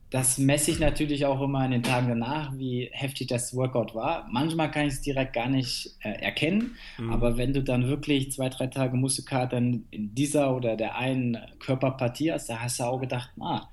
[0.09, 4.27] das messe ich natürlich auch immer in den Tagen danach, wie heftig das Workout war.
[4.31, 7.13] Manchmal kann ich es direkt gar nicht äh, erkennen, mhm.
[7.13, 12.33] aber wenn du dann wirklich zwei, drei Tage Muskelkater in dieser oder der einen Körperpartie
[12.33, 13.69] hast, da hast du auch gedacht, ah,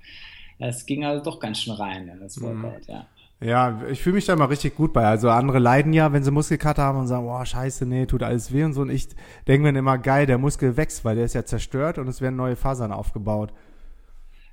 [0.58, 2.62] es ging also doch ganz schön rein in das mhm.
[2.62, 2.94] Workout, mhm.
[2.94, 3.06] ja.
[3.42, 5.06] Ja, ich fühle mich da mal richtig gut bei.
[5.06, 8.52] Also andere leiden ja, wenn sie Muskelkater haben und sagen, boah, scheiße, nee, tut alles
[8.52, 8.82] weh und so.
[8.82, 9.08] Und ich
[9.48, 12.36] denke mir immer, geil, der Muskel wächst, weil der ist ja zerstört und es werden
[12.36, 13.52] neue Fasern aufgebaut.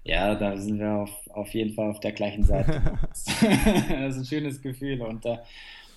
[0.05, 2.81] Ja, da sind wir auf, auf jeden Fall auf der gleichen Seite.
[3.11, 5.01] das ist ein schönes Gefühl.
[5.01, 5.37] Und äh,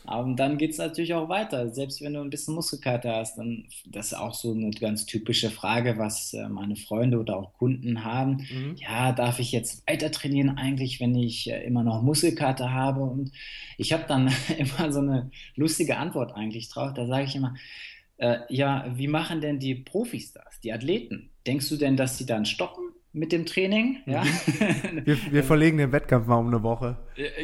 [0.07, 1.68] und dann geht es natürlich auch weiter.
[1.68, 5.51] Selbst wenn du ein bisschen Muskelkater hast, dann das ist auch so eine ganz typische
[5.51, 8.46] Frage, was äh, meine Freunde oder auch Kunden haben.
[8.51, 8.76] Mhm.
[8.76, 13.03] Ja, darf ich jetzt weiter trainieren eigentlich, wenn ich äh, immer noch Muskelkater habe?
[13.03, 13.32] Und
[13.76, 16.94] ich habe dann immer so eine lustige Antwort eigentlich drauf.
[16.94, 17.55] Da sage ich immer,
[18.16, 21.30] äh, ja, wie machen denn die Profis das, die Athleten?
[21.46, 22.89] Denkst du denn, dass sie dann stoppen?
[23.13, 23.99] Mit dem Training.
[24.07, 24.23] Ja?
[24.23, 25.03] Mhm.
[25.05, 26.97] Wir, wir verlegen den Wettkampf mal um eine Woche.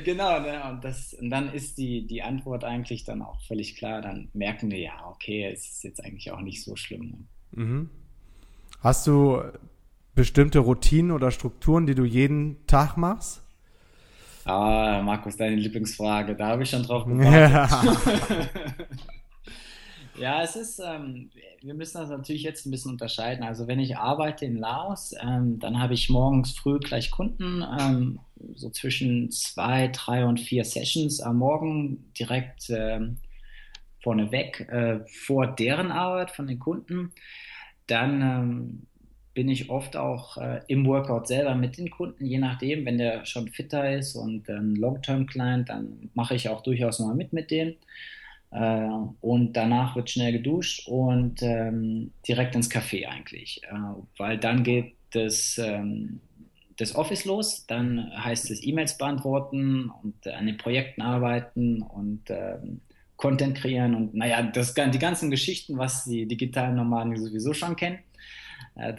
[0.05, 0.63] Genau, ne?
[0.71, 4.03] und, das, und dann ist die, die Antwort eigentlich dann auch völlig klar.
[4.03, 7.27] Dann merken wir, ja, okay, es ist jetzt eigentlich auch nicht so schlimm.
[7.53, 7.65] Ne?
[7.65, 7.91] Mhm.
[8.81, 9.43] Hast du
[10.15, 13.43] bestimmte Routinen oder Strukturen, die du jeden Tag machst?
[14.45, 16.37] Ah, Markus, deine Lieblingsfrage.
[16.37, 18.51] Da habe ich schon drauf gewartet.
[20.19, 23.45] Ja, es ist, ähm, wir müssen das natürlich jetzt ein bisschen unterscheiden.
[23.45, 28.21] Also wenn ich arbeite in Laos, ähm, dann habe ich morgens früh gleich Kunden, ähm,
[28.55, 33.19] so zwischen zwei, drei und vier Sessions am Morgen direkt ähm,
[34.03, 37.13] vorneweg äh, vor deren Arbeit von den Kunden.
[37.87, 38.87] Dann ähm,
[39.35, 43.27] bin ich oft auch äh, im Workout selber mit den Kunden, je nachdem, wenn der
[43.27, 47.75] schon fitter ist und ein Long-Term-Client, dann mache ich auch durchaus mal mit mit dem.
[48.51, 48.89] Äh,
[49.21, 53.75] und danach wird schnell geduscht und ähm, direkt ins Café eigentlich, äh,
[54.19, 56.21] weil dann geht das, ähm,
[56.77, 62.81] das Office los, dann heißt es E-Mails beantworten und an den Projekten arbeiten und ähm,
[63.17, 67.99] Content kreieren und naja, das, die ganzen Geschichten, was die digitalen Nomaden sowieso schon kennen.
[68.75, 68.95] Äh,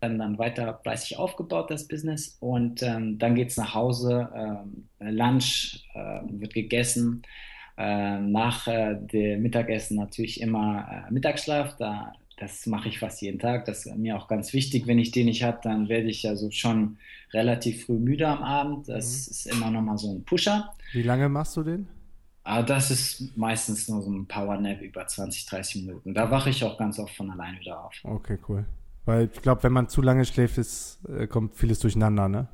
[0.00, 2.36] dann, dann weiter fleißig aufgebaut, das Business.
[2.40, 7.22] Und ähm, dann geht es nach Hause, ähm, Lunch äh, wird gegessen.
[7.78, 11.76] Äh, nach äh, dem Mittagessen natürlich immer äh, Mittagsschlaf.
[11.76, 13.64] Da, das mache ich fast jeden Tag.
[13.64, 14.86] Das ist mir auch ganz wichtig.
[14.86, 16.98] Wenn ich den nicht habe, dann werde ich also schon
[17.32, 18.88] relativ früh müde am Abend.
[18.88, 19.30] Das mhm.
[19.30, 20.72] ist immer nochmal so ein Pusher.
[20.92, 21.88] Wie lange machst du den?
[22.44, 26.12] Aber das ist meistens nur so ein Power Nap über 20, 30 Minuten.
[26.12, 27.94] Da wache ich auch ganz oft von allein wieder auf.
[28.02, 28.64] Okay, cool.
[29.04, 30.98] Weil ich glaube, wenn man zu lange schläft, ist,
[31.28, 32.48] kommt vieles durcheinander, ne?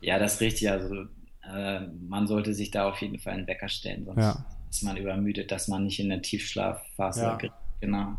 [0.00, 0.70] Ja, das ist richtig.
[0.70, 1.06] Also
[1.52, 4.44] äh, man sollte sich da auf jeden Fall einen Wecker stellen, sonst ja.
[4.70, 7.38] ist man übermüdet, dass man nicht in der Tiefschlafphase ja.
[7.80, 8.18] genau.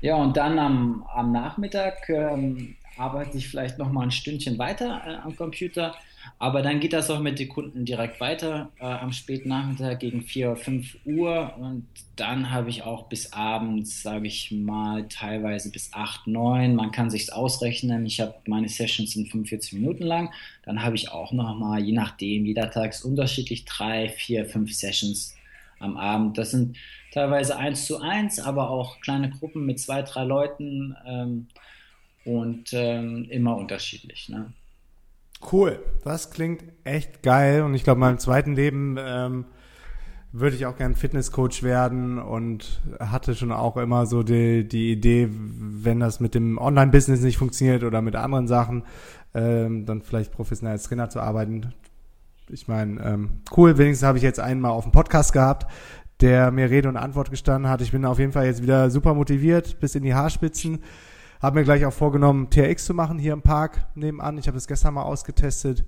[0.00, 5.02] Ja, und dann am, am Nachmittag ähm, arbeite ich vielleicht noch mal ein Stündchen weiter
[5.06, 5.94] äh, am Computer
[6.38, 10.22] aber dann geht das auch mit den Kunden direkt weiter äh, am späten Nachmittag gegen
[10.22, 15.70] 4 oder 5 Uhr und dann habe ich auch bis abends, sage ich mal, teilweise
[15.70, 16.74] bis 8, 9.
[16.74, 18.04] Man kann sich ausrechnen.
[18.04, 20.30] Ich habe meine Sessions sind 45 Minuten lang.
[20.64, 24.74] Dann habe ich auch noch mal, je nachdem, jeder Tag ist unterschiedlich, 3, 4, 5
[24.74, 25.34] Sessions
[25.78, 26.38] am Abend.
[26.38, 26.76] Das sind
[27.12, 31.48] teilweise 1 zu 1, aber auch kleine Gruppen mit zwei, drei Leuten ähm,
[32.24, 34.28] und ähm, immer unterschiedlich.
[34.28, 34.52] Ne?
[35.52, 39.46] Cool, das klingt echt geil und ich glaube, in meinem zweiten Leben ähm,
[40.32, 45.28] würde ich auch gern Fitnesscoach werden und hatte schon auch immer so die, die Idee,
[45.30, 48.84] wenn das mit dem Online-Business nicht funktioniert oder mit anderen Sachen,
[49.34, 51.72] ähm, dann vielleicht professionell als Trainer zu arbeiten.
[52.48, 55.66] Ich meine, ähm, cool, wenigstens habe ich jetzt einmal auf dem Podcast gehabt,
[56.20, 57.80] der mir Rede und Antwort gestanden hat.
[57.80, 60.80] Ich bin auf jeden Fall jetzt wieder super motiviert, bis in die Haarspitzen.
[61.40, 64.38] Habe mir gleich auch vorgenommen, TRX zu machen hier im Park nebenan.
[64.38, 65.84] Ich habe das gestern mal ausgetestet.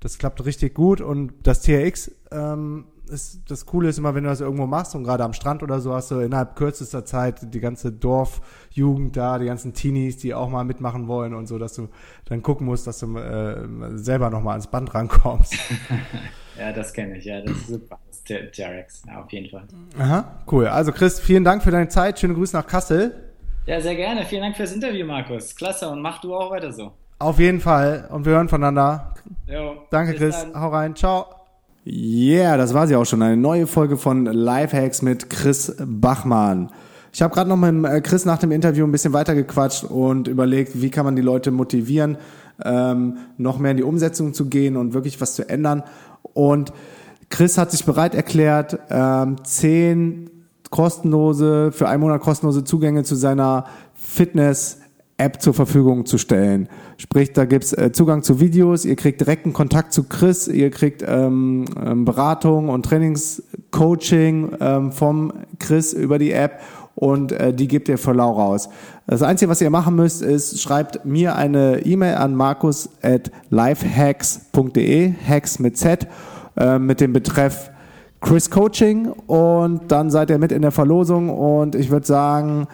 [0.00, 4.30] Das klappt richtig gut und das TRX ähm, ist das Coole ist immer, wenn du
[4.30, 7.60] das irgendwo machst und gerade am Strand oder so hast du innerhalb kürzester Zeit die
[7.60, 11.88] ganze Dorfjugend da, die ganzen Teenies, die auch mal mitmachen wollen und so, dass du
[12.26, 15.54] dann gucken musst, dass du äh, selber noch mal ans Band rankommst.
[16.58, 17.24] ja, das kenne ich.
[17.24, 17.98] Ja, das ist super.
[18.08, 19.66] Das TRX, ja, auf jeden Fall.
[19.98, 20.66] Aha, cool.
[20.66, 22.18] Also Chris, vielen Dank für deine Zeit.
[22.18, 23.33] Schöne Grüße nach Kassel.
[23.66, 24.24] Ja, sehr gerne.
[24.24, 25.56] Vielen Dank fürs Interview, Markus.
[25.56, 26.92] Klasse und mach du auch weiter so.
[27.18, 28.08] Auf jeden Fall.
[28.10, 29.14] Und wir hören voneinander.
[29.46, 30.46] Jo, Danke, Chris.
[30.52, 30.60] Dann.
[30.60, 30.94] Hau rein.
[30.94, 31.26] Ciao.
[31.86, 33.22] Yeah, das war sie auch schon.
[33.22, 36.70] Eine neue Folge von Lifehacks mit Chris Bachmann.
[37.12, 40.82] Ich habe gerade noch mit äh, Chris nach dem Interview ein bisschen weitergequatscht und überlegt,
[40.82, 42.18] wie kann man die Leute motivieren,
[42.64, 45.84] ähm, noch mehr in die Umsetzung zu gehen und wirklich was zu ändern.
[46.34, 46.72] Und
[47.30, 50.30] Chris hat sich bereit erklärt, ähm, zehn
[50.74, 54.78] kostenlose, für einen Monat kostenlose Zugänge zu seiner Fitness
[55.18, 56.68] App zur Verfügung zu stellen.
[56.96, 61.04] Sprich, da gibt's äh, Zugang zu Videos, ihr kriegt direkten Kontakt zu Chris, ihr kriegt
[61.06, 66.58] ähm, ähm, Beratung und Trainingscoaching ähm, vom Chris über die App
[66.96, 68.68] und äh, die gebt ihr für lau raus.
[69.06, 75.12] Das Einzige, was ihr machen müsst, ist, schreibt mir eine E-Mail an markus at lifehacks.de,
[75.24, 76.08] Hacks mit Z,
[76.56, 77.70] äh, mit dem Betreff
[78.24, 82.66] Chris Coaching und dann seid ihr mit in der Verlosung und ich würde sagen,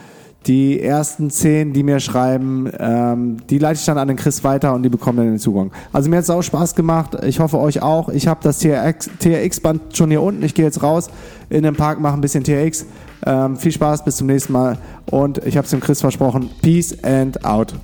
[0.47, 4.73] die ersten zehn, die mir schreiben, ähm, die leite ich dann an den Chris weiter
[4.73, 5.73] und die bekommen dann den Zugang.
[5.93, 7.17] Also mir hat es auch Spaß gemacht.
[7.25, 8.09] Ich hoffe euch auch.
[8.11, 10.45] Ich habe das TRX-Band schon hier unten.
[10.45, 11.11] Ich gehe jetzt raus
[11.51, 12.87] in den Park, mache ein bisschen TRX.
[13.27, 14.79] Ähm, viel Spaß, bis zum nächsten Mal.
[15.11, 16.49] Und ich habe es dem Chris versprochen.
[16.63, 17.75] Peace and out.